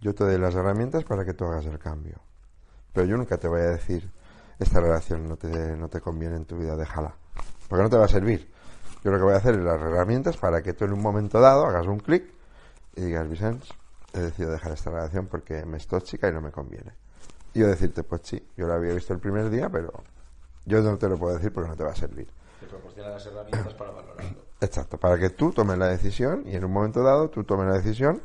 [0.01, 2.19] Yo te doy las herramientas para que tú hagas el cambio.
[2.93, 4.11] Pero yo nunca te voy a decir,
[4.59, 7.15] esta relación no te, no te conviene en tu vida, déjala.
[7.67, 8.51] Porque no te va a servir.
[9.04, 11.39] Yo lo que voy a hacer es las herramientas para que tú en un momento
[11.39, 12.34] dado hagas un clic
[12.95, 13.67] y digas, Vicente,
[14.13, 16.93] he decidido dejar esta relación porque me es tóxica y no me conviene.
[17.54, 19.93] Y yo decirte, pues sí, yo lo había visto el primer día, pero
[20.65, 22.28] yo no te lo puedo decir porque no te va a servir.
[22.60, 24.45] Te proporciona las herramientas para valorarlo.
[24.62, 27.75] Exacto, para que tú tomes la decisión y en un momento dado tú tomes la
[27.75, 28.21] decisión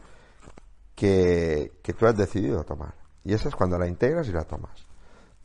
[0.94, 2.94] que, que tú has decidido tomar.
[3.24, 4.86] Y esa es cuando la integras y la tomas,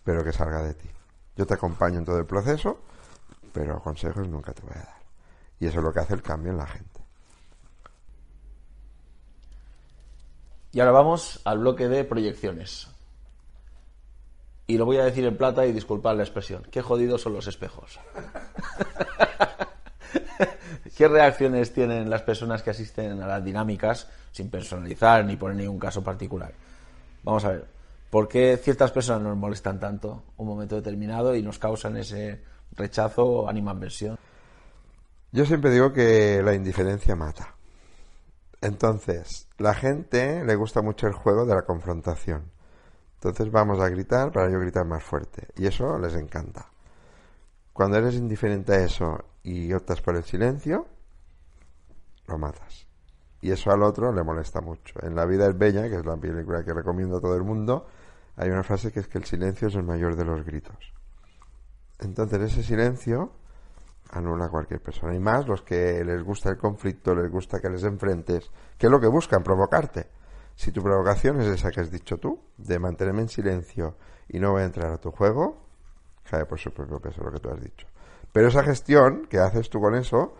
[0.03, 0.89] pero que salga de ti.
[1.35, 2.79] Yo te acompaño en todo el proceso,
[3.55, 5.01] pero consejos nunca te voy a dar.
[5.61, 6.99] Y eso es lo que hace el cambio en la gente.
[10.73, 12.89] Y ahora vamos al bloque de proyecciones.
[14.67, 16.67] Y lo voy a decir en plata y disculpad la expresión.
[16.69, 17.97] Qué jodidos son los espejos.
[20.97, 25.79] ¿Qué reacciones tienen las personas que asisten a las dinámicas sin personalizar ni poner ningún
[25.79, 26.51] caso particular?
[27.23, 27.65] Vamos a ver.
[28.09, 32.41] ¿Por qué ciertas personas nos molestan tanto un momento determinado y nos causan ese
[32.75, 34.17] rechazo o animadversión?
[35.31, 37.55] Yo siempre digo que la indiferencia mata.
[38.61, 42.51] Entonces, la gente le gusta mucho el juego de la confrontación.
[43.15, 45.47] Entonces vamos a gritar para yo gritar más fuerte.
[45.55, 46.71] Y eso les encanta.
[47.73, 50.87] Cuando eres indiferente a eso y optas por el silencio,
[52.27, 52.87] lo matas.
[53.41, 54.95] Y eso al otro le molesta mucho.
[55.03, 57.85] En La vida es bella, que es la película que recomiendo a todo el mundo,
[58.37, 60.94] hay una frase que es que el silencio es el mayor de los gritos.
[61.99, 63.31] Entonces ese silencio
[64.11, 65.15] anula a cualquier persona.
[65.15, 68.91] Y más los que les gusta el conflicto, les gusta que les enfrentes, que es
[68.91, 70.07] lo que buscan, provocarte.
[70.55, 73.97] Si tu provocación es esa que has dicho tú, de mantenerme en silencio
[74.29, 75.57] y no voy a entrar a tu juego,
[76.29, 77.87] cae por su propio peso lo que tú has dicho.
[78.31, 80.35] Pero esa gestión que haces tú con eso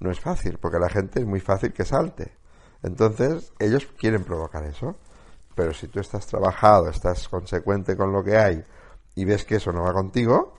[0.00, 2.36] no es fácil, porque la gente es muy fácil que salte.
[2.82, 4.96] Entonces, ellos quieren provocar eso.
[5.54, 8.64] Pero si tú estás trabajado, estás consecuente con lo que hay
[9.16, 10.57] y ves que eso no va contigo,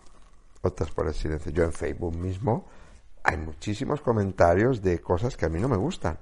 [0.62, 1.52] optas por el silencio.
[1.52, 2.68] Yo en Facebook mismo
[3.24, 6.18] hay muchísimos comentarios de cosas que a mí no me gustan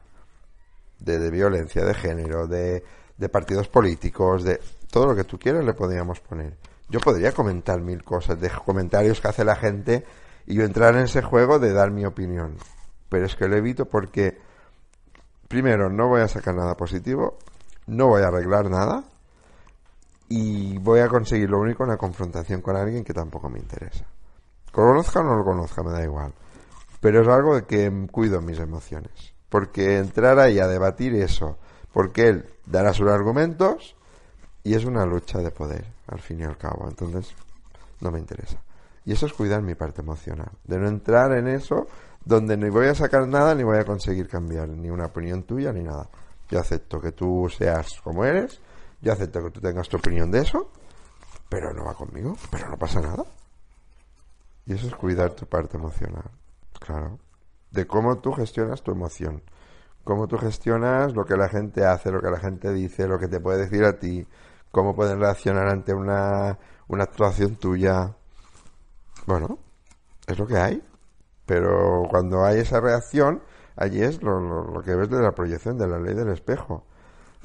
[1.00, 2.84] de, de violencia de género, de,
[3.18, 4.60] de partidos políticos, de
[4.92, 6.58] todo lo que tú quieras le podríamos poner.
[6.90, 10.06] Yo podría comentar mil cosas, de comentarios que hace la gente
[10.46, 12.56] y yo entrar en ese juego de dar mi opinión.
[13.10, 14.38] Pero es que lo evito porque,
[15.48, 17.38] primero, no voy a sacar nada positivo,
[17.88, 19.04] no voy a arreglar nada
[20.30, 24.06] y voy a conseguir lo único una confrontación con alguien que tampoco me interesa.
[24.78, 26.36] Conozca o no lo conozca, me da igual.
[27.02, 29.34] Pero es algo de que cuido mis emociones.
[29.50, 31.58] Porque entrar ahí a debatir eso,
[31.92, 33.96] porque él dará sus argumentos
[34.62, 36.86] y es una lucha de poder, al fin y al cabo.
[36.88, 37.34] Entonces,
[38.02, 38.62] no me interesa.
[39.04, 41.88] Y eso es cuidar mi parte emocional, de no entrar en eso
[42.24, 45.74] donde ni voy a sacar nada ni voy a conseguir cambiar ni una opinión tuya
[45.74, 46.08] ni nada.
[46.52, 48.62] Yo acepto que tú seas como eres,
[49.02, 50.70] yo acepto que tú tengas tu opinión de eso,
[51.50, 53.26] pero no va conmigo, pero no pasa nada.
[54.68, 56.30] Y eso es cuidar tu parte emocional,
[56.80, 57.18] claro
[57.72, 59.44] de cómo tú gestionas tu emoción,
[60.04, 63.28] cómo tú gestionas lo que la gente hace, lo que la gente dice, lo que
[63.28, 64.28] te puede decir a ti,
[64.72, 68.16] cómo pueden reaccionar ante una, una actuación tuya.
[69.26, 69.60] Bueno,
[70.28, 70.84] es lo que hay.
[71.46, 73.42] Pero cuando hay esa reacción,
[73.76, 76.86] allí es lo, lo, que ves de la proyección, de la ley del espejo.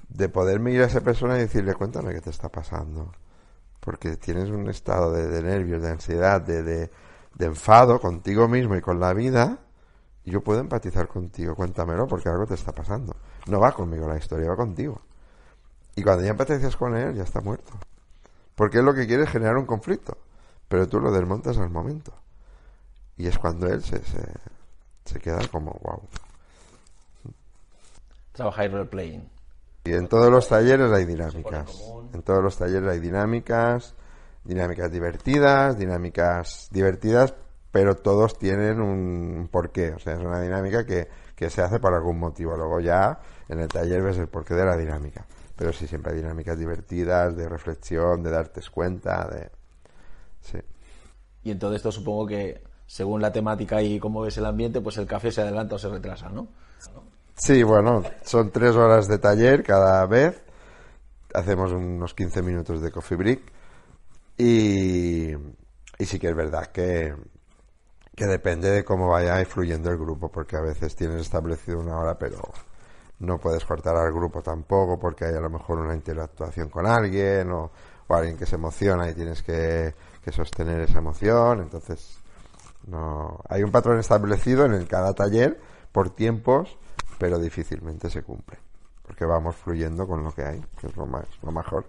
[0.08, 3.12] De poder mirar a esa persona y decirle, cuéntame qué te está pasando.
[3.80, 6.90] Porque tienes un estado de, de nervios, de ansiedad, de, de,
[7.34, 9.58] de enfado contigo mismo y con la vida
[10.24, 13.16] yo puedo empatizar contigo, cuéntamelo porque algo te está pasando.
[13.48, 15.00] No va conmigo la historia, va contigo.
[15.96, 17.72] Y cuando ya empatizas con él, ya está muerto.
[18.54, 20.16] Porque él lo que quiere es generar un conflicto.
[20.68, 22.12] Pero tú lo desmontas al momento.
[23.16, 24.26] Y es cuando él se, se,
[25.04, 26.02] se queda como, wow.
[28.32, 29.28] Trabajáis role-playing.
[29.84, 31.82] Y en todos los talleres hay dinámicas.
[32.14, 33.94] En todos los talleres hay dinámicas,
[34.44, 37.34] dinámicas divertidas, dinámicas divertidas
[37.72, 39.94] pero todos tienen un porqué.
[39.94, 42.54] O sea, es una dinámica que, que se hace por algún motivo.
[42.54, 45.26] Luego ya en el taller ves el porqué de la dinámica.
[45.56, 49.50] Pero sí, siempre hay dinámicas divertidas, de reflexión, de darte cuenta, de...
[50.42, 50.58] Sí.
[51.44, 54.98] Y en todo esto supongo que según la temática y cómo ves el ambiente, pues
[54.98, 56.48] el café se adelanta o se retrasa, ¿no?
[57.34, 60.42] Sí, bueno, son tres horas de taller cada vez.
[61.32, 63.40] Hacemos unos 15 minutos de coffee break.
[64.36, 65.32] Y,
[65.98, 67.14] y sí que es verdad que,
[68.16, 72.18] que depende de cómo vaya fluyendo el grupo, porque a veces tienes establecido una hora,
[72.18, 72.40] pero
[73.20, 77.50] No puedes cortar al grupo tampoco porque hay a lo mejor una interactuación con alguien
[77.52, 77.70] o,
[78.08, 81.60] o alguien que se emociona y tienes que, que sostener esa emoción.
[81.62, 82.18] Entonces,
[82.86, 85.60] no hay un patrón establecido en el cada taller
[85.92, 86.78] por tiempos,
[87.18, 88.58] pero difícilmente se cumple
[89.02, 91.86] porque vamos fluyendo con lo que hay, que es lo, más, lo mejor.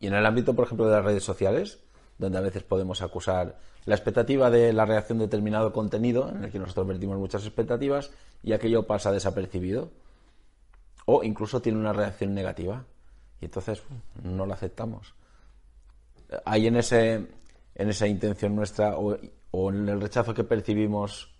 [0.00, 1.78] Y en el ámbito, por ejemplo, de las redes sociales,
[2.18, 6.50] donde a veces podemos acusar la expectativa de la reacción de determinado contenido, en el
[6.50, 8.10] que nosotros vertimos muchas expectativas,
[8.42, 9.90] y aquello pasa desapercibido.
[11.04, 12.84] O incluso tiene una reacción negativa.
[13.40, 13.82] Y entonces
[14.22, 15.14] no la aceptamos.
[16.44, 17.28] Hay en, ese,
[17.74, 19.16] en esa intención nuestra, o,
[19.70, 21.32] en el rechazo que percibimos,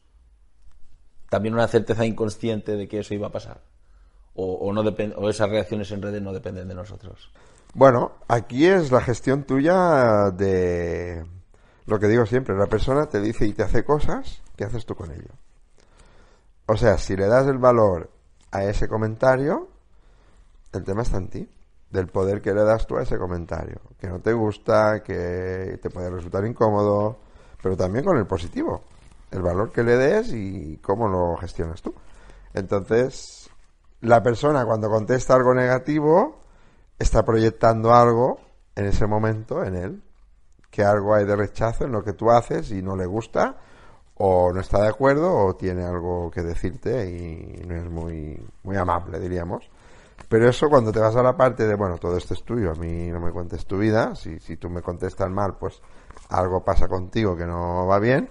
[1.28, 3.60] también una certeza inconsciente de que eso iba a pasar.
[4.34, 7.30] O, o no o esas reacciones en redes no dependen de nosotros.
[7.76, 11.26] Bueno, aquí es la gestión tuya de
[11.84, 14.94] lo que digo siempre, la persona te dice y te hace cosas, ¿qué haces tú
[14.94, 15.28] con ello?
[16.64, 18.08] O sea, si le das el valor
[18.50, 19.68] a ese comentario,
[20.72, 21.50] el tema está en ti,
[21.90, 25.90] del poder que le das tú a ese comentario, que no te gusta, que te
[25.90, 27.18] puede resultar incómodo,
[27.62, 28.84] pero también con el positivo,
[29.30, 31.94] el valor que le des y cómo lo gestionas tú.
[32.54, 33.50] Entonces,
[34.00, 36.45] la persona cuando contesta algo negativo,
[36.98, 38.38] está proyectando algo
[38.74, 40.02] en ese momento en él,
[40.70, 43.56] que algo hay de rechazo en lo que tú haces y no le gusta,
[44.18, 48.76] o no está de acuerdo, o tiene algo que decirte y no es muy, muy
[48.76, 49.70] amable, diríamos.
[50.28, 52.74] Pero eso cuando te vas a la parte de, bueno, todo esto es tuyo, a
[52.74, 55.80] mí no me cuentes tu vida, si, si tú me contestas mal, pues
[56.30, 58.30] algo pasa contigo que no va bien,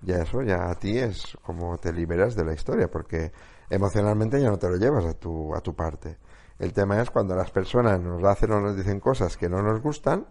[0.00, 3.32] ya eso, ya a ti es como te liberas de la historia, porque
[3.68, 6.18] emocionalmente ya no te lo llevas a tu, a tu parte.
[6.58, 9.80] El tema es cuando las personas nos hacen o nos dicen cosas que no nos
[9.82, 10.26] gustan,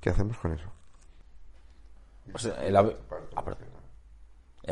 [0.00, 0.68] ¿qué hacemos con eso?
[2.32, 2.96] O sea, el hab-
[3.36, 3.44] ah,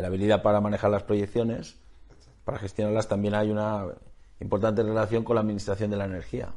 [0.00, 1.76] la habilidad para manejar las proyecciones,
[2.44, 3.86] para gestionarlas, también hay una
[4.40, 6.52] importante relación con la administración de la energía.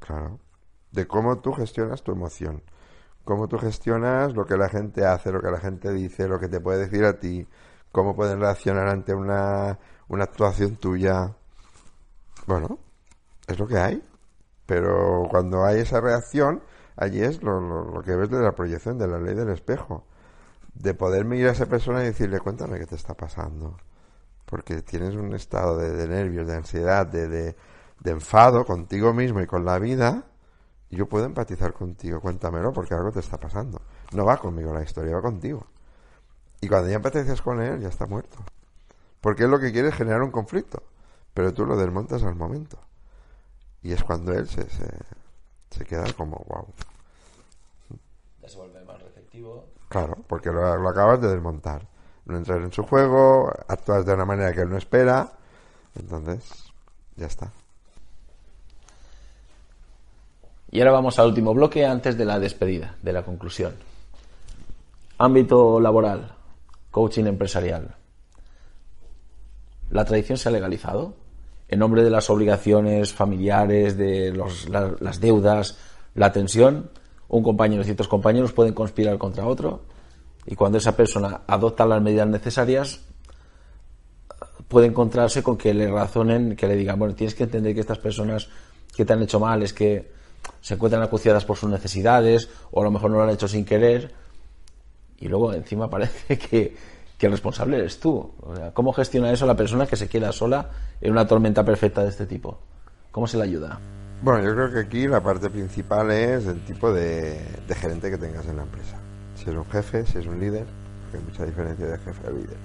[0.00, 0.40] Claro.
[0.90, 2.62] De cómo tú gestionas tu emoción.
[3.24, 6.48] Cómo tú gestionas lo que la gente hace, lo que la gente dice, lo que
[6.48, 7.46] te puede decir a ti.
[7.92, 11.34] Cómo pueden reaccionar ante una, una actuación tuya.
[12.46, 12.78] Bueno,
[13.48, 14.04] es lo que hay.
[14.66, 16.62] Pero cuando hay esa reacción,
[16.96, 20.04] allí es lo, lo- que ves de la proyección, de la ley del espejo.
[20.74, 23.76] De poder mirar a esa persona y decirle, cuéntame qué te está pasando.
[24.46, 27.56] Porque tienes un estado de, de nervios, de ansiedad, de, de,
[28.00, 30.24] de enfado contigo mismo y con la vida.
[30.90, 33.80] Y yo puedo empatizar contigo, cuéntamelo, porque algo te está pasando.
[34.14, 35.66] No va conmigo la historia, va contigo.
[36.60, 38.38] Y cuando ya empatizas con él, ya está muerto.
[39.20, 40.82] Porque él lo que quiere es generar un conflicto.
[41.34, 42.78] Pero tú lo desmontas al momento.
[43.82, 44.88] Y es cuando él se, se,
[45.70, 46.66] se queda como, wow.
[48.42, 49.66] Ya se vuelve más receptivo.
[49.88, 51.86] Claro, porque lo, lo acabas de desmontar.
[52.26, 55.32] No entras en su juego, actúas de una manera que él no espera.
[55.94, 56.72] Entonces,
[57.16, 57.50] ya está.
[60.70, 63.74] Y ahora vamos al último bloque antes de la despedida, de la conclusión.
[65.16, 66.34] Ámbito laboral,
[66.90, 67.96] coaching empresarial.
[69.90, 71.14] ¿La tradición se ha legalizado?
[71.68, 75.76] En nombre de las obligaciones familiares, de los- la- las deudas,
[76.14, 76.90] la tensión,
[77.28, 79.82] un compañero y ciertos compañeros pueden conspirar contra otro
[80.46, 83.00] y cuando esa persona adopta las medidas necesarias
[84.68, 87.98] puede encontrarse con que le razonen, que le digan, bueno, tienes que entender que estas
[87.98, 88.48] personas
[88.96, 90.10] que te han hecho mal es que
[90.60, 93.64] se encuentran acuciadas por sus necesidades o a lo mejor no lo han hecho sin
[93.64, 94.12] querer
[95.18, 96.76] y luego encima parece que,
[97.18, 98.32] que el responsable eres tú.
[98.40, 102.02] O sea, ¿Cómo gestiona eso la persona que se queda sola en una tormenta perfecta
[102.02, 102.58] de este tipo?
[103.10, 103.80] ¿Cómo se le ayuda?
[104.22, 108.46] Bueno, yo creo que aquí la parte principal es el tipo de, gerente que tengas
[108.46, 108.96] en la empresa.
[109.34, 110.66] Si es un jefe, si es un líder,
[111.10, 112.56] que hay mucha diferencia de jefe a líder.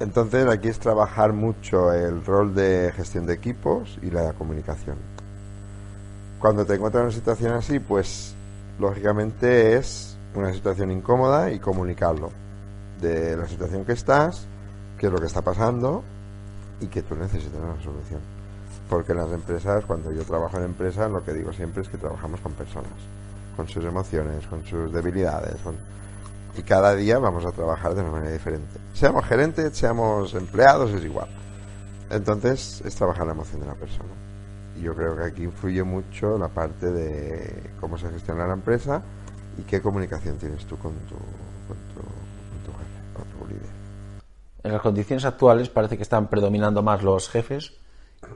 [0.00, 4.96] Entonces aquí es trabajar mucho el rol de gestión de equipos y la comunicación.
[6.38, 8.34] Cuando te encuentras en una situación así, pues
[8.78, 12.43] lógicamente es una situación incómoda y comunicarlo.
[13.00, 14.46] De la situación que estás,
[14.98, 16.02] qué es lo que está pasando
[16.80, 18.20] y que tú necesitas una solución.
[18.88, 21.98] Porque en las empresas, cuando yo trabajo en empresas, lo que digo siempre es que
[21.98, 22.92] trabajamos con personas,
[23.56, 25.56] con sus emociones, con sus debilidades,
[26.56, 28.78] y cada día vamos a trabajar de una manera diferente.
[28.92, 31.28] Seamos gerentes, seamos empleados, es igual.
[32.10, 34.10] Entonces, es trabajar la emoción de la persona.
[34.76, 39.02] Y yo creo que aquí influye mucho la parte de cómo se gestiona la empresa
[39.58, 41.76] y qué comunicación tienes tú con tu, con
[42.64, 43.84] tu jefe o tu líder.
[44.64, 47.74] En las condiciones actuales parece que están predominando más los jefes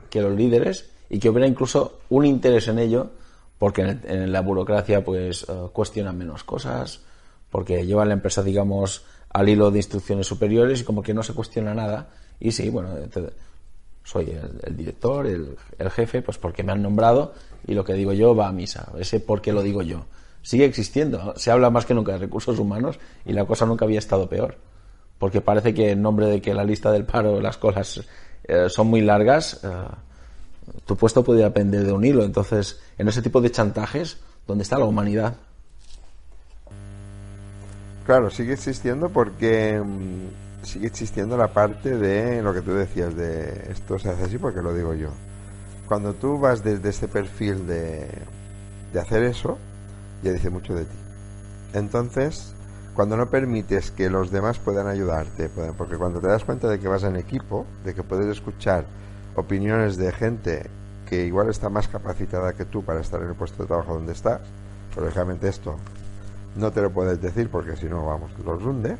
[0.09, 3.09] que los líderes y que hubiera incluso un interés en ello
[3.57, 7.01] porque en, la burocracia pues eh, cuestionan menos cosas,
[7.49, 11.33] porque llevan la empresa digamos al hilo de instrucciones superiores y como que no se
[11.33, 12.09] cuestiona nada
[12.39, 13.33] y sí, bueno, te-
[14.03, 17.33] soy el, el director, el, el jefe, pues porque me han nombrado
[17.67, 18.91] y lo que digo yo va a misa.
[18.97, 20.05] Ese por qué lo digo yo.
[20.41, 21.33] Sigue existiendo.
[21.35, 24.55] Se habla más que nunca de recursos humanos y la cosa nunca había estado peor.
[25.19, 28.01] Porque parece que en nombre de que la lista del paro, las cosas
[28.45, 29.67] eh, son muy largas, eh,
[30.85, 32.23] tu puesto podría depender de un hilo.
[32.23, 34.17] Entonces, en ese tipo de chantajes,
[34.47, 35.35] ¿dónde está la humanidad?
[38.05, 43.71] Claro, sigue existiendo porque mm, sigue existiendo la parte de lo que tú decías, de
[43.71, 45.09] esto se hace así porque lo digo yo.
[45.87, 48.07] Cuando tú vas desde este perfil de,
[48.93, 49.57] de hacer eso,
[50.23, 50.97] ya dice mucho de ti.
[51.73, 52.55] Entonces,
[52.99, 55.47] cuando no permites que los demás puedan ayudarte,
[55.77, 58.83] porque cuando te das cuenta de que vas en equipo, de que puedes escuchar
[59.37, 60.69] opiniones de gente
[61.07, 64.11] que igual está más capacitada que tú para estar en el puesto de trabajo donde
[64.11, 64.41] estás,
[64.93, 65.77] pero lógicamente esto
[66.57, 68.99] no te lo puedes decir porque si no, vamos, los hundes.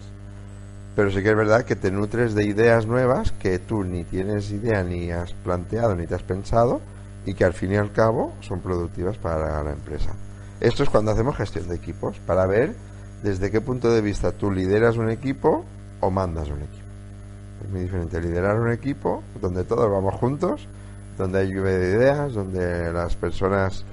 [0.95, 4.50] Pero sí que es verdad que te nutres de ideas nuevas que tú ni tienes
[4.52, 6.80] idea, ni has planteado, ni te has pensado,
[7.26, 10.12] y que al fin y al cabo son productivas para la empresa.
[10.62, 12.88] Esto es cuando hacemos gestión de equipos, para ver
[13.24, 15.65] desde qué punto de vista tú lideras un equipo
[15.99, 16.88] o mandas un equipo.
[17.63, 20.67] Es muy diferente liderar un equipo donde todos vamos juntos,
[21.17, 23.84] donde hay lluvia de ideas, donde las personas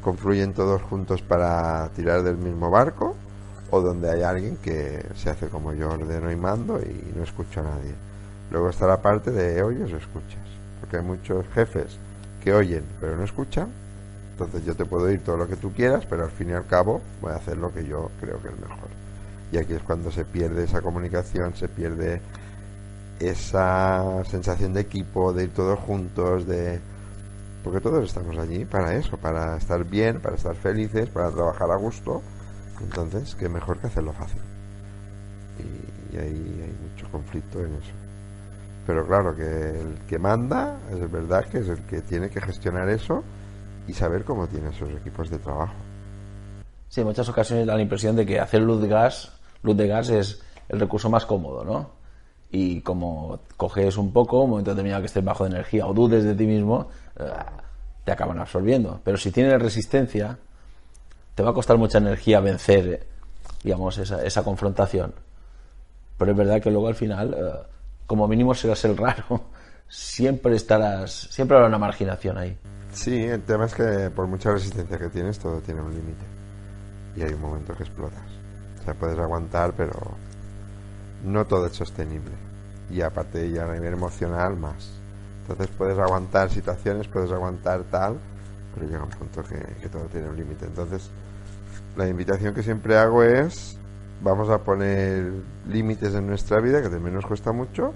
[0.00, 3.14] confluyen todos juntos para tirar del mismo barco,
[3.70, 7.60] o donde hay alguien que se hace como yo ordeno y mando y no escucho
[7.60, 7.94] a nadie.
[8.50, 10.48] Luego está la parte de oyes o escuchas,
[10.80, 11.98] porque hay muchos jefes
[12.42, 13.68] que oyen pero no escuchan,
[14.46, 16.66] entonces yo te puedo oír todo lo que tú quieras, pero al fin y al
[16.66, 18.88] cabo voy a hacer lo que yo creo que es mejor.
[19.52, 22.20] Y aquí es cuando se pierde esa comunicación, se pierde
[23.18, 26.80] esa sensación de equipo, de ir todos juntos, de
[27.62, 31.76] porque todos estamos allí para eso, para estar bien, para estar felices, para trabajar a
[31.76, 32.22] gusto.
[32.80, 34.40] Entonces, qué mejor que hacerlo fácil.
[35.58, 37.92] Y, y ahí hay mucho conflicto en eso.
[38.86, 42.88] Pero claro, que el que manda es verdad que es el que tiene que gestionar
[42.88, 43.22] eso
[43.90, 45.74] y saber cómo tiene esos equipos de trabajo.
[46.88, 49.32] Sí, en muchas ocasiones da la impresión de que hacer luz de gas,
[49.62, 51.90] luz de gas es el recurso más cómodo, ¿no?
[52.52, 56.24] Y como coges un poco, un momento determinado que estés bajo de energía o dudes
[56.24, 56.88] de ti mismo,
[57.18, 57.24] eh,
[58.04, 59.00] te acaban absorbiendo.
[59.04, 60.38] Pero si tienes resistencia,
[61.34, 63.06] te va a costar mucha energía vencer,
[63.62, 65.14] digamos, esa, esa confrontación.
[66.16, 67.66] Pero es verdad que luego al final, eh,
[68.06, 69.49] como mínimo serás el raro.
[69.90, 72.56] Siempre estarás, siempre habrá una marginación ahí.
[72.92, 76.24] Sí, el tema es que por mucha resistencia que tienes, todo tiene un límite.
[77.16, 78.22] Y hay un momento que explotas.
[78.80, 79.92] O sea, puedes aguantar, pero
[81.24, 82.30] no todo es sostenible.
[82.88, 84.92] Y aparte ya a nivel emocional más.
[85.42, 88.16] Entonces puedes aguantar situaciones, puedes aguantar tal,
[88.72, 90.66] pero llega un punto que, que todo tiene un límite.
[90.66, 91.10] Entonces,
[91.96, 93.76] la invitación que siempre hago es,
[94.22, 95.32] vamos a poner
[95.68, 97.92] límites en nuestra vida, que también nos cuesta mucho,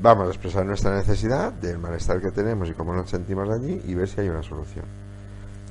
[0.00, 3.94] vamos a expresar nuestra necesidad del malestar que tenemos y cómo nos sentimos allí y
[3.94, 4.84] ver si hay una solución.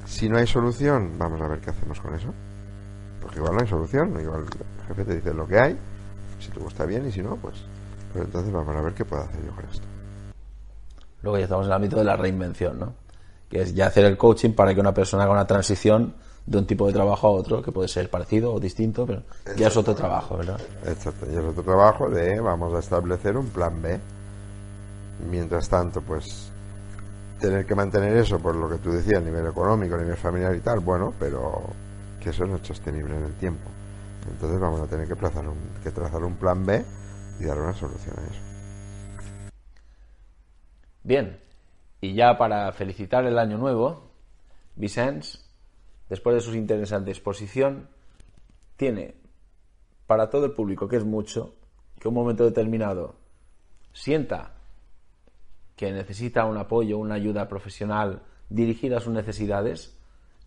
[0.05, 2.33] Si no hay solución, vamos a ver qué hacemos con eso.
[3.21, 5.77] Porque igual no hay solución, igual el jefe te dice lo que hay,
[6.39, 7.63] si te gusta bien y si no, pues...
[8.13, 9.85] Pero entonces vamos a ver qué puedo hacer yo con esto.
[11.21, 12.93] Luego ya estamos en el ámbito de la reinvención, ¿no?
[13.49, 16.15] Que es ya hacer el coaching para que una persona haga una transición
[16.45, 19.23] de un tipo de trabajo a otro, que puede ser parecido o distinto, pero
[19.57, 20.59] ya es otro trabajo, ¿verdad?
[20.85, 23.99] Exacto, y es otro trabajo de vamos a establecer un plan B.
[25.29, 26.51] Mientras tanto, pues
[27.39, 30.55] tener que mantener eso por lo que tú decías, a nivel económico, a nivel familiar
[30.55, 31.63] y tal, bueno, pero
[32.21, 33.69] que eso no es sostenible en el tiempo.
[34.29, 36.83] Entonces vamos a tener que trazar un, que trazar un plan B
[37.39, 38.41] y dar una solución a eso.
[41.03, 41.39] Bien,
[42.01, 44.09] y ya para felicitar el año nuevo,
[44.75, 45.44] Vicens,
[46.09, 47.87] después de su interesante exposición,
[48.77, 49.15] tiene
[50.07, 51.55] para todo el público, que es mucho,
[51.99, 53.15] que un momento determinado
[53.93, 54.53] sienta
[55.75, 59.97] que necesita un apoyo, una ayuda profesional dirigida a sus necesidades,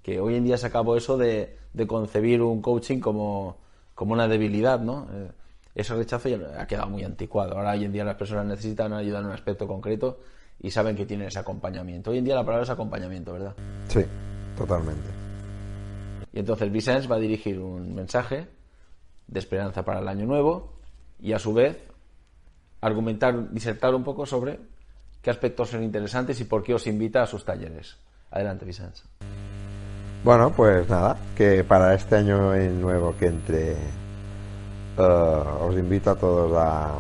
[0.03, 3.59] que hoy en día se acabó eso de, concebir un coaching como,
[3.95, 5.09] como una debilidad, ¿no?
[5.13, 5.31] Eh,
[5.75, 7.57] ese rechazo ya ha quedado muy anticuado.
[7.57, 10.19] Ahora hoy en día las personas necesitan ayuda en un aspecto concreto
[10.61, 12.11] y saben que tienen ese acompañamiento.
[12.11, 13.55] Hoy en día la palabra es acompañamiento, ¿verdad?
[13.89, 14.05] Sí,
[14.57, 15.28] totalmente.
[16.33, 18.47] Y entonces Vicens va a dirigir un mensaje
[19.27, 20.73] de esperanza para el año nuevo
[21.21, 21.79] y a su vez
[22.81, 24.59] argumentar, disertar un poco sobre
[25.23, 27.97] qué aspectos son interesantes y por qué os invita a sus talleres.
[28.31, 29.05] Adelante, Vicens.
[30.25, 33.77] Bueno, pues nada, que para este año nuevo que entre, eh,
[34.99, 36.93] os invito a todos a,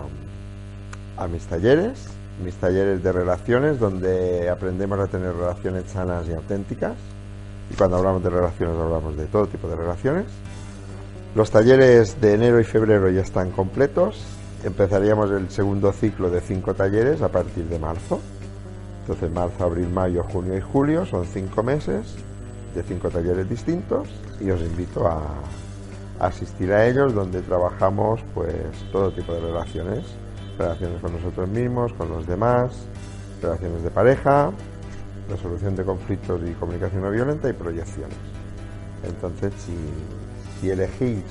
[1.17, 2.09] a mis talleres,
[2.43, 6.97] mis talleres de relaciones, donde aprendemos a tener relaciones sanas y auténticas.
[7.71, 10.27] Y cuando hablamos de relaciones, hablamos de todo tipo de relaciones.
[11.35, 14.25] Los talleres de enero y febrero ya están completos
[14.65, 18.21] empezaríamos el segundo ciclo de cinco talleres a partir de marzo.
[19.01, 22.17] Entonces, marzo, abril, mayo, junio y julio son cinco meses
[22.75, 24.09] de cinco talleres distintos
[24.41, 25.23] y os invito a,
[26.21, 28.53] a asistir a ellos donde trabajamos pues
[28.93, 30.05] todo tipo de relaciones,
[30.59, 32.73] relaciones con nosotros mismos, con los demás,
[33.41, 34.51] relaciones de pareja,
[35.29, 38.17] resolución de conflictos y comunicación no violenta y proyecciones.
[39.05, 39.77] Entonces, si,
[40.61, 41.25] si elegís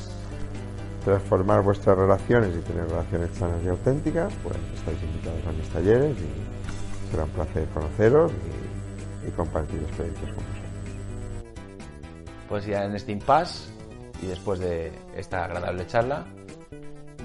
[1.03, 6.17] transformar vuestras relaciones y tener relaciones sanas y auténticas, pues estáis invitados a mis talleres
[6.17, 10.57] y será un placer conoceros y, y compartir experiencias con vosotros.
[12.49, 13.69] Pues ya en este impasse
[14.21, 16.25] y después de esta agradable charla,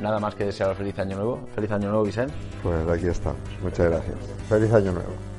[0.01, 1.47] nada más que desearos feliz año nuevo.
[1.55, 2.35] Feliz año nuevo, Vicente.
[2.63, 3.41] Pues aquí estamos.
[3.63, 4.17] Muchas gracias.
[4.49, 5.32] Feliz año nuevo.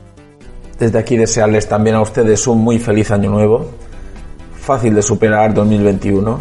[0.84, 3.66] Desde aquí desearles también a ustedes un muy feliz año nuevo.
[4.54, 6.40] Fácil de superar 2021.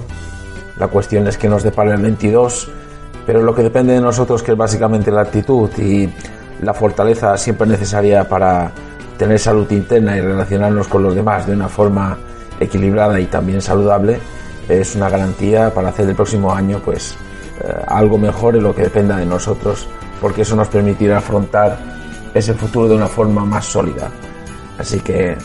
[0.80, 2.68] La cuestión es que nos depara el 22,
[3.24, 6.09] pero lo que depende de nosotros que es básicamente la actitud y
[6.61, 8.72] la fortaleza siempre necesaria para
[9.16, 12.18] tener salud interna y relacionarnos con los demás de una forma
[12.59, 14.18] equilibrada y también saludable
[14.68, 17.14] es una garantía para hacer el próximo año pues
[17.61, 19.86] eh, algo mejor en lo que dependa de nosotros
[20.20, 21.78] porque eso nos permitirá afrontar
[22.34, 24.11] ese futuro de una forma más sólida.
[24.83, 25.37] Así que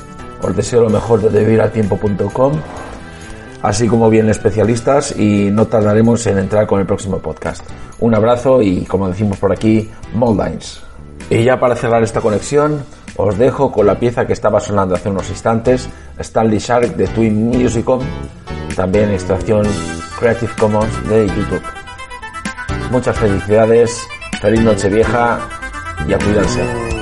[0.42, 2.54] os deseo lo mejor desde viviraltiempo.com,
[3.62, 7.64] así como bien especialistas y no tardaremos en entrar con el próximo podcast.
[8.00, 10.82] Un abrazo y como decimos por aquí, Moldines.
[11.30, 12.84] Y ya para cerrar esta conexión,
[13.16, 17.50] os dejo con la pieza que estaba sonando hace unos instantes, Stanley Shark de Twin
[17.50, 18.02] Musicom,
[18.76, 19.68] también extracción
[20.20, 21.64] Creative Commons de YouTube.
[22.90, 24.02] Muchas felicidades,
[24.42, 25.40] feliz noche vieja
[26.08, 26.97] y a.